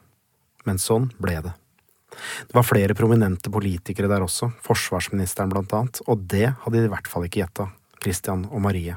Men 0.66 0.82
sånn 0.82 1.10
ble 1.22 1.40
det. 1.46 1.54
Det 2.48 2.56
var 2.56 2.66
flere 2.66 2.96
prominente 2.96 3.52
politikere 3.52 4.10
der 4.12 4.24
også, 4.24 4.52
forsvarsministeren 4.64 5.52
blant 5.52 5.74
annet, 5.76 6.00
og 6.08 6.24
det 6.32 6.48
hadde 6.64 6.78
de 6.78 6.88
i 6.88 6.94
hvert 6.94 7.10
fall 7.12 7.28
ikke 7.28 7.42
gjetta, 7.42 7.68
Christian 8.02 8.46
og 8.52 8.64
Marie. 8.64 8.96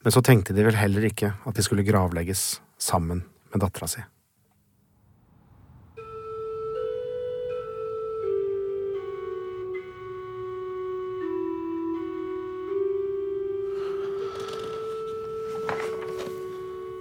Men 0.00 0.14
så 0.14 0.22
tenkte 0.24 0.56
de 0.56 0.64
vel 0.64 0.78
heller 0.78 1.04
ikke 1.10 1.34
at 1.44 1.56
de 1.56 1.64
skulle 1.64 1.84
gravlegges 1.84 2.60
sammen 2.80 3.24
med 3.52 3.62
dattera 3.62 3.90
si. 3.90 4.04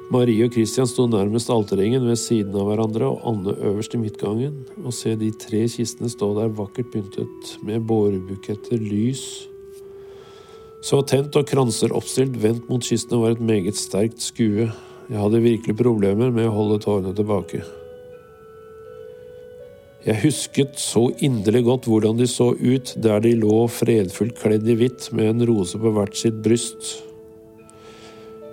Marie 0.10 0.42
og 0.42 0.56
Christian 0.56 0.88
sto 0.90 1.04
nærmest 1.06 1.52
alterringen 1.54 2.02
ved 2.10 2.18
siden 2.18 2.56
av 2.58 2.66
hverandre 2.66 3.06
og 3.12 3.26
Anne 3.30 3.54
øverst 3.70 3.94
i 3.94 4.00
midtgangen. 4.02 4.56
Å 4.82 4.90
se 4.96 5.14
de 5.14 5.30
tre 5.38 5.68
kistene 5.70 6.10
stå 6.10 6.32
der 6.34 6.50
vakkert 6.58 6.90
pyntet 6.96 7.52
med 7.66 7.86
bårebuketter, 7.86 8.82
lys 8.82 9.46
Så 10.82 11.02
tent 11.06 11.36
og 11.36 11.46
kranser 11.46 11.94
oppstilt 11.94 12.40
vendt 12.42 12.70
mot 12.72 12.82
kistene 12.82 13.20
var 13.22 13.36
et 13.36 13.44
meget 13.44 13.78
sterkt 13.78 14.24
skue. 14.24 14.70
Jeg 15.10 15.20
hadde 15.20 15.44
virkelig 15.44 15.76
problemer 15.78 16.32
med 16.32 16.48
å 16.48 16.56
holde 16.56 16.80
tårene 16.82 17.14
tilbake. 17.14 17.62
Jeg 20.08 20.24
husket 20.24 20.80
så 20.80 21.10
inderlig 21.20 21.66
godt 21.68 21.90
hvordan 21.92 22.18
de 22.18 22.26
så 22.32 22.54
ut 22.56 22.96
der 23.04 23.20
de 23.22 23.36
lå 23.44 23.66
fredfullt 23.68 24.40
kledd 24.40 24.66
i 24.72 24.78
hvitt 24.80 25.12
med 25.12 25.34
en 25.34 25.46
rose 25.52 25.78
på 25.78 25.94
hvert 25.94 26.18
sitt 26.18 26.40
bryst. 26.42 27.04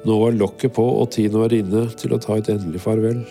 Nå 0.07 0.17
var 0.21 0.37
lokket 0.39 0.75
på, 0.77 0.85
og 1.01 1.11
tiden 1.11 1.41
var 1.41 1.55
inne 1.55 1.87
til 1.99 2.15
å 2.15 2.21
ta 2.23 2.37
et 2.39 2.51
endelig 2.53 2.83
farvel. 2.85 3.25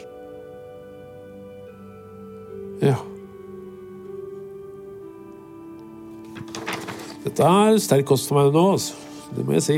Ja. 2.84 2.98
Dette 7.24 7.48
er 7.48 7.80
sterk 7.82 8.10
kost 8.12 8.28
for 8.30 8.42
meg 8.42 8.52
nå, 8.54 8.66
altså. 8.76 9.00
Det 9.36 9.46
må 9.48 9.56
jeg 9.56 9.66
si. 9.66 9.78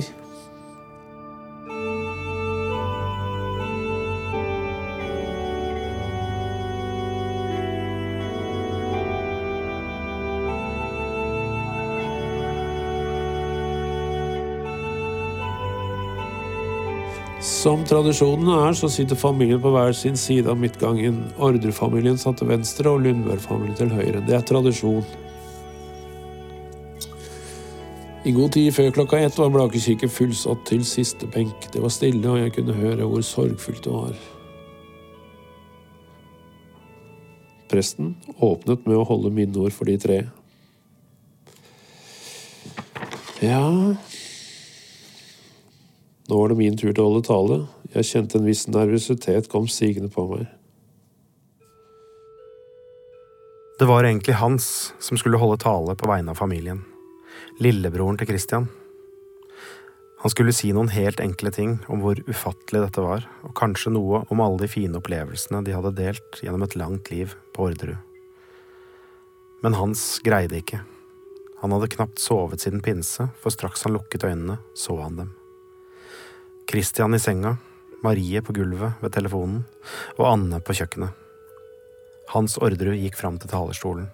Som 17.68 17.82
tradisjonen 17.84 18.48
er, 18.48 18.76
så 18.80 18.88
sitter 18.88 19.18
familien 19.20 19.60
på 19.60 19.74
hver 19.74 19.92
sin 19.92 20.16
side 20.16 20.48
av 20.48 20.56
midtgangen. 20.56 21.18
Ordrefamilien 21.36 22.16
satt 22.16 22.38
til 22.40 22.48
venstre 22.48 22.94
og 22.94 23.02
Lundbør-familien 23.04 23.76
til 23.76 23.92
høyre. 23.92 24.22
Det 24.24 24.38
er 24.38 24.46
tradisjon. 24.48 25.04
I 28.24 28.32
god 28.38 28.56
tid 28.56 28.72
før 28.72 28.96
klokka 28.96 29.20
ett 29.20 29.36
var 29.36 29.52
Blake 29.52 29.84
kirke 29.84 30.08
fullsatt 30.08 30.64
til 30.70 30.88
siste 30.88 31.28
benk. 31.36 31.68
Det 31.74 31.84
var 31.84 31.92
stille, 31.92 32.24
og 32.24 32.40
jeg 32.40 32.56
kunne 32.56 32.80
høre 32.80 33.12
hvor 33.12 33.28
sorgfullt 33.34 33.84
det 33.84 33.98
var. 33.98 34.16
Presten 37.68 38.16
åpnet 38.40 38.88
med 38.88 38.96
å 38.96 39.08
holde 39.12 39.36
minneord 39.42 39.76
for 39.76 39.92
de 39.92 40.00
tre. 40.00 40.22
Ja 43.44 43.60
nå 46.28 46.38
var 46.42 46.52
det 46.52 46.60
min 46.60 46.76
tur 46.76 46.92
til 46.92 47.04
å 47.04 47.08
holde 47.08 47.28
tale. 47.28 47.58
Jeg 47.94 48.10
kjente 48.10 48.40
en 48.40 48.48
viss 48.48 48.66
nervøsitet 48.68 49.48
kom 49.52 49.68
sigende 49.72 50.12
på 50.12 50.26
meg. 50.28 50.48
Det 53.80 53.86
var 53.88 54.04
egentlig 54.04 54.36
Hans 54.42 54.68
som 55.00 55.20
skulle 55.22 55.40
holde 55.40 55.60
tale 55.62 55.96
på 55.96 56.10
vegne 56.10 56.34
av 56.34 56.40
familien. 56.42 56.82
Lillebroren 57.64 58.18
til 58.20 58.28
Christian. 58.32 58.68
Han 60.24 60.34
skulle 60.34 60.56
si 60.56 60.74
noen 60.74 60.90
helt 60.90 61.22
enkle 61.22 61.54
ting 61.54 61.78
om 61.88 62.02
hvor 62.02 62.20
ufattelig 62.28 62.82
dette 62.84 63.06
var, 63.06 63.28
og 63.46 63.56
kanskje 63.56 63.94
noe 63.94 64.24
om 64.34 64.42
alle 64.42 64.66
de 64.66 64.72
fine 64.72 64.98
opplevelsene 64.98 65.62
de 65.64 65.78
hadde 65.78 65.96
delt 65.96 66.42
gjennom 66.42 66.66
et 66.66 66.76
langt 66.76 67.12
liv 67.14 67.38
på 67.56 67.70
Orderud. 67.70 68.02
Men 69.64 69.78
Hans 69.78 70.18
greide 70.26 70.60
ikke. 70.60 70.82
Han 71.62 71.72
hadde 71.74 71.94
knapt 71.94 72.20
sovet 72.22 72.66
siden 72.66 72.84
pinse, 72.84 73.30
for 73.40 73.54
straks 73.54 73.86
han 73.86 73.96
lukket 73.96 74.26
øynene, 74.26 74.60
så 74.76 74.98
han 75.06 75.22
dem. 75.22 75.36
Christian 76.68 77.16
i 77.16 77.20
senga, 77.20 77.54
Marie 78.04 78.42
på 78.44 78.52
gulvet 78.52 79.00
ved 79.00 79.14
telefonen 79.16 79.62
og 80.18 80.26
Anne 80.28 80.58
på 80.60 80.74
kjøkkenet. 80.76 81.14
Hans 82.34 82.58
Orderud 82.60 82.98
gikk 83.00 83.16
fram 83.16 83.38
til 83.40 83.48
talerstolen, 83.48 84.10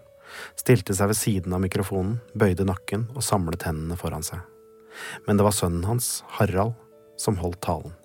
stilte 0.53 0.93
seg 0.93 1.09
ved 1.09 1.17
siden 1.17 1.55
av 1.57 1.63
mikrofonen, 1.63 2.19
bøyde 2.37 2.67
nakken 2.69 3.07
og 3.15 3.25
samlet 3.25 3.65
hendene 3.65 3.97
foran 3.97 4.25
seg. 4.27 4.45
Men 5.25 5.41
det 5.41 5.47
var 5.47 5.57
sønnen 5.57 5.87
hans, 5.89 6.19
Harald, 6.37 6.77
som 7.17 7.41
holdt 7.41 7.57
talen. 7.65 7.97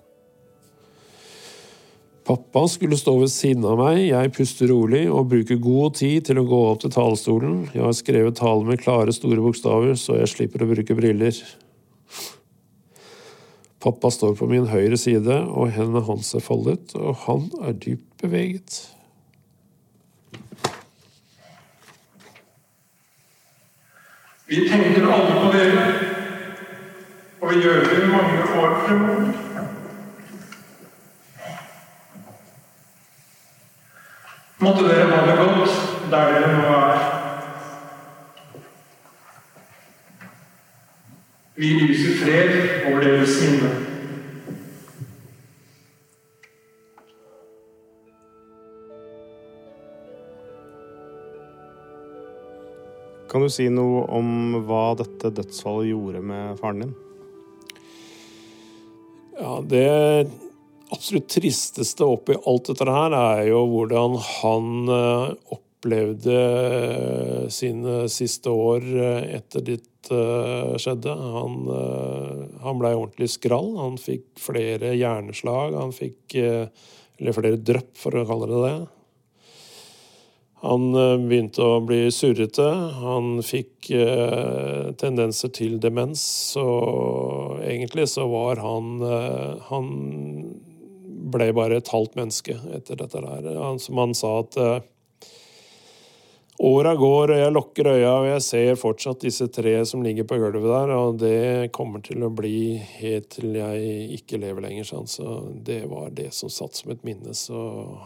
Pappa 2.25 2.65
skulle 2.73 2.97
stå 2.97 3.19
ved 3.21 3.29
siden 3.29 3.69
av 3.69 3.77
meg, 3.77 4.01
jeg 4.07 4.33
puster 4.33 4.73
rolig 4.73 5.05
og 5.13 5.29
bruker 5.29 5.61
god 5.61 6.01
tid 6.01 6.25
til 6.25 6.41
å 6.41 6.47
gå 6.49 6.65
opp 6.71 6.81
til 6.81 6.93
talerstolen. 6.97 7.67
Jeg 7.77 7.85
har 7.85 7.93
skrevet 7.97 8.41
talen 8.41 8.73
med 8.73 8.81
klare, 8.81 9.13
store 9.13 9.45
bokstaver, 9.45 9.93
så 9.93 10.17
jeg 10.23 10.33
slipper 10.33 10.65
å 10.65 10.73
bruke 10.73 10.97
briller. 10.97 11.37
Pappa 13.79 14.09
står 14.11 14.33
på 14.35 14.45
min 14.45 14.67
høyre 14.67 14.97
side, 14.99 15.35
og 15.47 15.71
hendene 15.71 16.01
hans 16.03 16.33
er 16.35 16.43
foldet, 16.43 16.91
og 16.99 17.15
han 17.23 17.45
er 17.63 17.77
dypt 17.79 18.09
beveget. 18.21 18.79
Vi 24.49 24.65
tenker 24.67 25.07
alle 25.07 25.37
på 25.39 25.51
dere, 25.53 25.85
og 27.39 27.53
vi 27.53 27.61
gjør 27.61 27.85
det 27.85 28.03
i 28.03 28.09
mange 28.11 28.41
år 28.59 28.75
fremover. 28.87 29.31
Måtte 34.59 34.89
dere 34.89 35.07
ha 35.13 35.21
det 35.29 35.37
godt 35.39 36.11
der 36.11 36.33
dere 36.33 36.51
nå 36.57 36.75
er. 36.81 37.08
Vi 41.59 41.73
lyser 41.75 42.13
fred 42.21 42.53
over 42.87 43.01
deres 43.03 43.33
minne. 43.43 43.69
Kan 53.27 53.43
du 53.43 53.49
si 53.51 53.67
noe 53.67 54.05
om 54.07 54.55
hva 54.69 54.93
dette 55.01 55.33
dødsfallet 55.35 55.89
gjorde 55.91 56.23
med 56.31 56.55
faren 56.63 56.85
din? 56.85 56.95
Ja, 59.35 59.59
det 59.59 59.83
absolutt 60.95 61.27
tristeste 61.35 62.07
oppi 62.07 62.39
alt 62.39 62.71
dette 62.71 62.87
her 62.87 63.19
er 63.19 63.43
jo 63.49 63.65
hvordan 63.75 64.15
han 64.29 64.95
eh, 64.95 65.53
opplevde 65.59 66.39
sine 67.51 68.05
siste 68.07 68.47
år 68.47 68.91
eh, 68.95 69.31
etter 69.41 69.67
ditt 69.73 69.88
skjedde. 70.09 71.13
Han, 71.13 71.57
han 72.63 72.79
blei 72.81 72.93
ordentlig 72.97 73.29
skrall. 73.33 73.73
Han 73.79 73.97
fikk 74.01 74.27
flere 74.41 74.95
hjerneslag. 74.97 75.77
Han 75.79 75.95
fikk 75.95 76.35
Eller 76.39 77.35
flere 77.35 77.59
drypp, 77.59 77.93
for 77.99 78.15
å 78.15 78.25
kalle 78.27 78.47
det 78.47 78.61
det. 78.63 78.77
Han 80.59 80.91
begynte 81.27 81.63
å 81.63 81.79
bli 81.87 82.09
surrete. 82.11 82.67
Han 82.99 83.39
fikk 83.45 83.91
eh, 83.95 84.89
tendenser 84.99 85.53
til 85.55 85.77
demens. 85.79 86.23
Så 86.53 86.65
egentlig 87.63 88.09
så 88.11 88.27
var 88.27 88.59
han 88.63 88.99
eh, 88.99 89.69
Han 89.69 89.87
ble 91.29 91.51
bare 91.55 91.79
et 91.79 91.91
halvt 91.93 92.17
menneske 92.19 92.57
etter 92.75 92.99
dette 92.99 93.23
der. 93.23 93.47
Som 93.79 94.01
han 94.03 94.15
sa 94.17 94.39
at 94.41 94.59
eh, 94.59 94.81
Åra 96.59 96.91
går, 96.95 97.31
og 97.31 97.37
jeg 97.39 97.51
lukker 97.55 97.87
øya, 97.87 98.11
og 98.19 98.25
jeg 98.27 98.43
ser 98.43 98.79
fortsatt 98.81 99.21
disse 99.23 99.45
tre 99.47 99.77
som 99.87 100.01
ligger 100.03 100.25
på 100.27 100.35
gulvet 100.41 100.67
der, 100.67 100.89
og 100.91 101.19
det 101.21 101.71
kommer 101.71 102.03
til 102.03 102.25
å 102.27 102.31
bli 102.35 102.75
helt 102.99 103.29
til 103.37 103.53
jeg 103.55 104.09
ikke 104.17 104.41
lever 104.43 104.65
lenger. 104.65 104.89
Sånn. 104.89 105.07
Så 105.07 105.39
det 105.55 105.85
var 105.87 106.11
det 106.11 106.33
som 106.35 106.51
satt 106.51 106.75
som 106.75 106.91
et 106.91 107.05
minne. 107.07 107.31
Så 107.31 107.55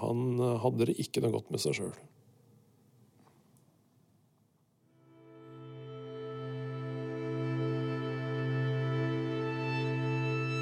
han 0.04 0.38
hadde 0.62 0.92
det 0.92 1.00
ikke 1.02 1.24
noe 1.24 1.34
godt 1.34 1.50
med 1.50 1.63
seg 1.63 1.80
sjøl. 1.80 1.96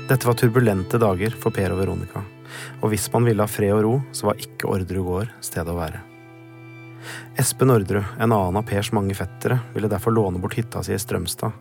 Dette 0.08 0.28
var 0.28 0.40
turbulente 0.40 1.00
dager 1.00 1.36
for 1.40 1.56
Per 1.56 1.76
og 1.76 1.84
Veronica, 1.84 2.24
og 2.80 2.92
hvis 2.92 3.12
man 3.14 3.28
ville 3.28 3.44
ha 3.44 3.52
fred 3.52 3.76
og 3.76 3.84
ro, 3.86 3.94
så 4.16 4.32
var 4.32 4.40
ikke 4.44 4.72
Orderud 4.72 5.08
gård 5.08 5.36
stedet 5.44 5.72
å 5.72 5.78
være. 5.80 6.11
Espen 7.40 7.72
Orderud, 7.74 8.04
en 8.20 8.32
annen 8.32 8.60
av 8.60 8.66
Pers 8.68 8.92
mange 8.96 9.16
fettere, 9.18 9.60
ville 9.74 9.90
derfor 9.92 10.14
låne 10.14 10.42
bort 10.42 10.58
hytta 10.58 10.84
si 10.86 10.94
i 10.96 11.00
Strømstad, 11.02 11.56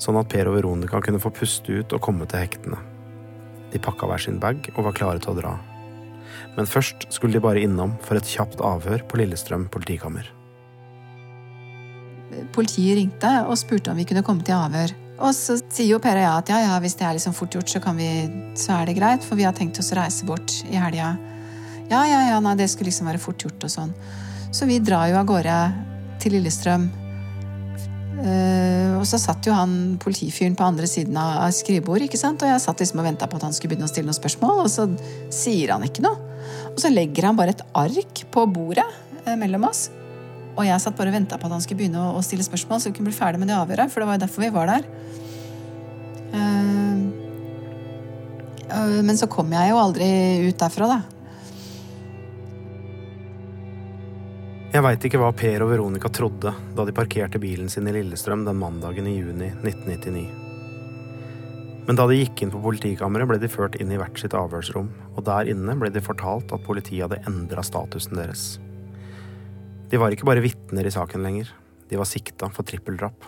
sånn 0.00 0.18
at 0.20 0.30
Per 0.32 0.50
og 0.50 0.56
Veronica 0.58 1.00
kunne 1.04 1.22
få 1.22 1.32
puste 1.34 1.80
ut 1.80 1.94
og 1.94 2.02
komme 2.04 2.26
til 2.30 2.42
hektene. 2.42 2.80
De 3.70 3.78
pakka 3.82 4.08
hver 4.10 4.22
sin 4.22 4.40
bag 4.42 4.72
og 4.74 4.86
var 4.88 4.96
klare 4.96 5.22
til 5.22 5.34
å 5.34 5.38
dra. 5.38 5.54
Men 6.56 6.68
først 6.68 7.06
skulle 7.14 7.36
de 7.36 7.44
bare 7.44 7.62
innom 7.62 7.94
for 8.04 8.18
et 8.18 8.26
kjapt 8.26 8.62
avhør 8.64 9.04
på 9.06 9.20
Lillestrøm 9.20 9.68
politikammer. 9.72 10.26
Politiet 12.54 12.96
ringte 12.98 13.30
og 13.46 13.58
spurte 13.58 13.92
om 13.92 13.98
vi 13.98 14.06
kunne 14.08 14.24
komme 14.26 14.46
til 14.46 14.56
avhør. 14.56 14.94
Og 15.20 15.34
så 15.36 15.58
sier 15.60 15.90
jo 15.90 16.00
Per 16.00 16.16
og 16.16 16.24
jeg 16.24 16.32
at 16.32 16.50
ja, 16.52 16.60
ja, 16.64 16.78
hvis 16.80 16.96
det 16.96 17.04
er 17.04 17.16
liksom 17.18 17.34
fort 17.36 17.52
gjort, 17.54 17.68
så, 17.68 17.82
vi, 17.98 18.08
så 18.56 18.78
er 18.78 18.88
det 18.88 18.96
greit, 18.96 19.26
for 19.26 19.36
vi 19.36 19.44
har 19.44 19.54
tenkt 19.56 19.78
oss 19.82 19.92
å 19.92 19.98
reise 19.98 20.26
bort 20.26 20.54
i 20.70 20.78
helga. 20.80 21.12
Ja, 21.90 22.04
ja, 22.08 22.22
ja, 22.30 22.38
nei, 22.40 22.54
det 22.56 22.70
skulle 22.72 22.88
liksom 22.88 23.10
være 23.10 23.20
fort 23.20 23.44
gjort 23.44 23.66
og 23.66 23.72
sånn. 23.72 23.92
Så 24.50 24.66
vi 24.66 24.80
drar 24.82 25.06
jo 25.10 25.18
av 25.20 25.28
gårde 25.28 25.56
til 26.22 26.34
Lillestrøm. 26.34 26.88
Uh, 28.20 28.98
og 28.98 29.06
så 29.08 29.16
satt 29.16 29.46
jo 29.46 29.54
han 29.56 29.96
politifyren 30.02 30.56
på 30.58 30.66
andre 30.66 30.88
siden 30.90 31.16
av 31.16 31.46
skrivebordet, 31.56 32.10
ikke 32.10 32.20
sant? 32.20 32.42
og 32.44 32.50
jeg 32.50 32.60
satt 32.60 32.82
liksom 32.82 33.00
og 33.00 33.06
venta 33.06 33.28
på 33.30 33.38
at 33.38 33.46
han 33.46 33.54
skulle 33.56 33.72
begynne 33.72 33.88
å 33.88 33.92
stille 33.92 34.10
noen 34.10 34.18
spørsmål, 34.18 34.58
og 34.66 34.68
så 34.68 34.84
sier 35.32 35.72
han 35.72 35.86
ikke 35.86 36.04
noe. 36.04 36.18
Og 36.74 36.82
så 36.82 36.90
legger 36.92 37.30
han 37.30 37.38
bare 37.38 37.54
et 37.54 37.62
ark 37.78 38.24
på 38.34 38.44
bordet 38.50 38.84
uh, 39.24 39.36
mellom 39.40 39.64
oss. 39.70 39.86
Og 40.56 40.66
jeg 40.66 40.82
satt 40.82 40.98
bare 40.98 41.14
og 41.14 41.16
venta 41.16 41.38
på 41.40 41.48
at 41.48 41.54
han 41.54 41.62
skulle 41.64 41.80
begynne 41.84 42.02
å, 42.10 42.20
stille 42.26 42.44
spørsmål, 42.44 42.82
så 42.82 42.90
vi 42.90 42.98
kunne 42.98 43.08
bli 43.08 43.16
ferdig 43.16 43.40
med 43.40 43.48
det 43.48 43.56
avhøret, 43.56 43.88
for 43.94 44.02
det 44.02 44.10
var 44.10 44.18
jo 44.18 44.24
derfor 44.26 44.44
vi 44.44 44.52
var 44.58 44.74
der. 44.74 44.90
Uh, 46.34 46.98
men 49.06 49.16
så 49.18 49.30
kom 49.30 49.48
jeg 49.54 49.72
jo 49.72 49.80
aldri 49.80 50.10
ut 50.50 50.60
derfra, 50.60 50.90
da. 50.98 51.19
Jeg 54.70 54.84
veit 54.86 55.02
ikke 55.02 55.18
hva 55.18 55.32
Per 55.34 55.64
og 55.64 55.72
Veronica 55.72 56.06
trodde 56.14 56.52
da 56.78 56.84
de 56.86 56.92
parkerte 56.94 57.40
bilen 57.42 57.66
sin 57.72 57.88
i 57.90 57.94
Lillestrøm 57.96 58.44
den 58.46 58.60
mandagen 58.60 59.08
i 59.10 59.16
juni 59.16 59.48
1999. 59.66 60.22
Men 61.88 61.98
da 61.98 62.04
de 62.06 62.20
gikk 62.20 62.44
inn 62.44 62.52
på 62.54 62.60
politikammeret, 62.62 63.26
ble 63.26 63.40
de 63.42 63.50
ført 63.50 63.80
inn 63.82 63.90
i 63.90 63.98
hvert 63.98 64.20
sitt 64.22 64.36
avhørsrom, 64.38 64.86
og 65.16 65.26
der 65.26 65.50
inne 65.50 65.74
ble 65.80 65.90
de 65.90 66.04
fortalt 66.06 66.54
at 66.54 66.62
politiet 66.68 67.02
hadde 67.02 67.18
endra 67.26 67.66
statusen 67.66 68.14
deres. 68.14 68.44
De 69.90 69.98
var 69.98 70.14
ikke 70.14 70.30
bare 70.30 70.46
vitner 70.46 70.86
i 70.86 70.94
saken 70.94 71.26
lenger, 71.26 71.50
de 71.90 71.98
var 71.98 72.06
sikta 72.06 72.52
for 72.54 72.62
trippeldrap. 72.62 73.26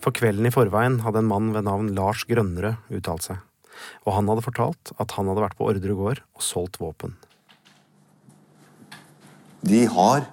For 0.00 0.16
kvelden 0.16 0.48
i 0.48 0.54
forveien 0.54 1.02
hadde 1.04 1.20
en 1.20 1.28
mann 1.28 1.52
ved 1.52 1.68
navn 1.68 1.92
Lars 1.92 2.24
Grønnerød 2.24 2.88
uttalt 2.88 3.28
seg, 3.28 3.44
og 4.08 4.16
han 4.16 4.32
hadde 4.32 4.48
fortalt 4.48 4.96
at 4.96 5.18
han 5.20 5.28
hadde 5.28 5.44
vært 5.44 5.60
på 5.60 5.68
Ordre 5.68 6.00
gård 6.00 6.24
og 6.24 6.52
solgt 6.54 6.80
våpen. 6.80 7.18
De 9.60 9.86
har 9.86 10.26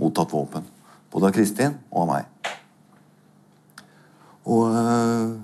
mottatt 0.00 0.32
våpen. 0.32 0.66
Både 1.12 1.28
av 1.28 1.34
Kristin 1.36 1.76
og 1.90 2.04
av 2.04 2.10
meg. 2.12 2.28
Og 4.42 4.74
øh, 4.74 5.34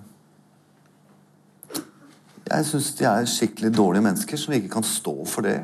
jeg 2.49 2.67
syns 2.67 2.95
de 2.99 3.07
er 3.07 3.29
skikkelig 3.29 3.71
dårlige 3.77 4.05
mennesker 4.09 4.41
som 4.41 4.57
ikke 4.57 4.73
kan 4.73 4.87
stå 4.87 5.15
for 5.29 5.47
det. 5.47 5.61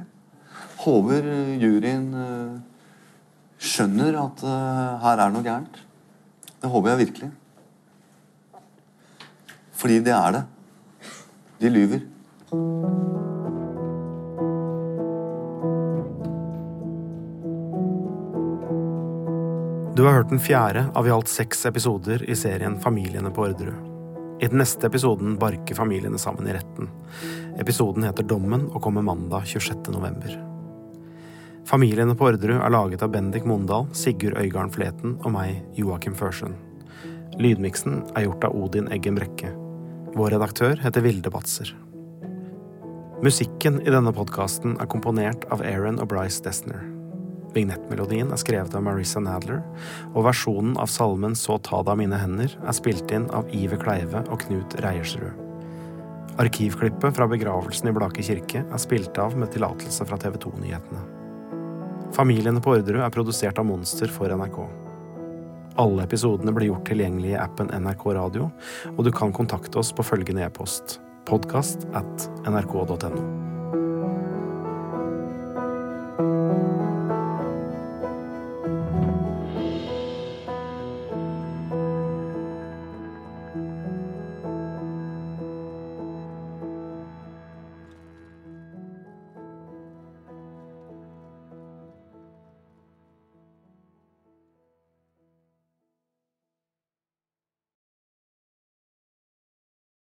Håper 0.85 1.31
juryen 1.63 2.07
øh, 2.15 2.55
skjønner 3.59 4.21
at 4.21 4.45
øh, 4.45 5.01
her 5.05 5.25
er 5.25 5.35
noe 5.35 5.47
gærent. 5.47 5.81
Det 6.63 6.71
håper 6.71 6.95
jeg 6.95 6.99
virkelig. 7.07 7.31
Fordi 9.73 10.01
det 10.05 10.15
er 10.15 10.31
det. 10.39 10.45
De 11.61 11.69
lyver. 11.69 12.05
Du 20.05 20.09
har 20.09 20.19
hørt 20.19 20.29
den 20.29 20.41
fjerde 20.41 20.83
av 20.95 21.07
i 21.09 21.11
alt 21.11 21.31
seks 21.33 21.63
episoder 21.65 22.21
i 22.29 22.35
serien 22.37 22.75
Familiene 22.77 23.31
på 23.33 23.47
Orderud. 23.47 24.35
I 24.45 24.51
den 24.53 24.61
neste 24.61 24.91
episoden 24.91 25.39
barker 25.41 25.79
familiene 25.79 26.19
sammen 26.21 26.45
i 26.45 26.53
retten. 26.53 26.91
Episoden 27.57 28.05
heter 28.05 28.27
Dommen 28.29 28.67
og 28.67 28.83
kommer 28.85 29.01
mandag 29.01 29.47
26. 29.49 29.79
november. 29.95 30.35
Familiene 31.65 32.13
på 32.21 32.27
Orderud 32.29 32.61
er 32.61 32.75
laget 32.75 33.01
av 33.01 33.15
Bendik 33.15 33.49
Mondal, 33.49 33.87
Sigurd 33.97 34.37
Øygarden 34.43 34.75
Fleten 34.75 35.15
og 35.23 35.33
meg, 35.39 35.63
Joakim 35.73 36.13
Førsund. 36.21 36.59
Lydmiksen 37.41 38.03
er 38.13 38.27
gjort 38.27 38.45
av 38.45 38.59
Odin 38.61 38.91
Eggen 38.93 39.17
Brekke. 39.17 39.55
Vår 40.19 40.37
redaktør 40.37 40.85
heter 40.85 41.07
Vilde 41.07 41.33
Batzer. 41.33 41.73
Musikken 43.25 43.81
i 43.81 43.89
denne 43.89 44.13
podkasten 44.13 44.77
er 44.77 44.93
komponert 44.99 45.49
av 45.49 45.65
Aaron 45.65 45.97
og 45.97 46.13
Bryce 46.13 46.45
Dessner. 46.45 46.85
Vignettmelodien 47.55 48.33
er 48.35 48.41
skrevet 48.41 48.75
av 48.75 48.83
Marissa 48.85 49.23
Nadler, 49.23 49.63
og 50.13 50.27
versjonen 50.27 50.75
av 50.81 50.91
salmen 50.91 51.37
Så 51.39 51.61
ta 51.63 51.83
det 51.83 51.93
av 51.95 52.01
mine 52.01 52.19
hender 52.19 52.53
er 52.59 52.77
spilt 52.77 53.13
inn 53.15 53.29
av 53.35 53.51
Ive 53.55 53.79
Kleive 53.81 54.25
og 54.27 54.43
Knut 54.43 54.77
Reiersrud. 54.83 55.41
Arkivklippet 56.43 57.15
fra 57.15 57.29
begravelsen 57.31 57.89
i 57.89 57.95
Blake 57.95 58.25
kirke 58.27 58.65
er 58.65 58.83
spilt 58.83 59.19
av 59.23 59.37
med 59.39 59.53
tillatelse 59.55 60.07
fra 60.09 60.19
TV 60.19 60.41
2-nyhetene. 60.43 61.05
Familiene 62.15 62.63
på 62.63 62.75
Orderud 62.75 63.05
er 63.05 63.15
produsert 63.15 63.59
av 63.63 63.69
Monster 63.71 64.11
for 64.11 64.35
NRK. 64.35 64.61
Alle 65.79 66.05
episodene 66.07 66.55
blir 66.55 66.73
gjort 66.73 66.87
tilgjengelig 66.91 67.33
i 67.33 67.41
appen 67.41 67.71
NRK 67.71 68.05
Radio, 68.19 68.51
og 68.95 69.03
du 69.07 69.15
kan 69.15 69.35
kontakte 69.35 69.79
oss 69.83 69.95
på 69.95 70.07
følgende 70.07 70.47
e-post 70.47 70.99
podkast 71.25 71.87
at 71.97 72.29
nrk.no. 72.49 73.54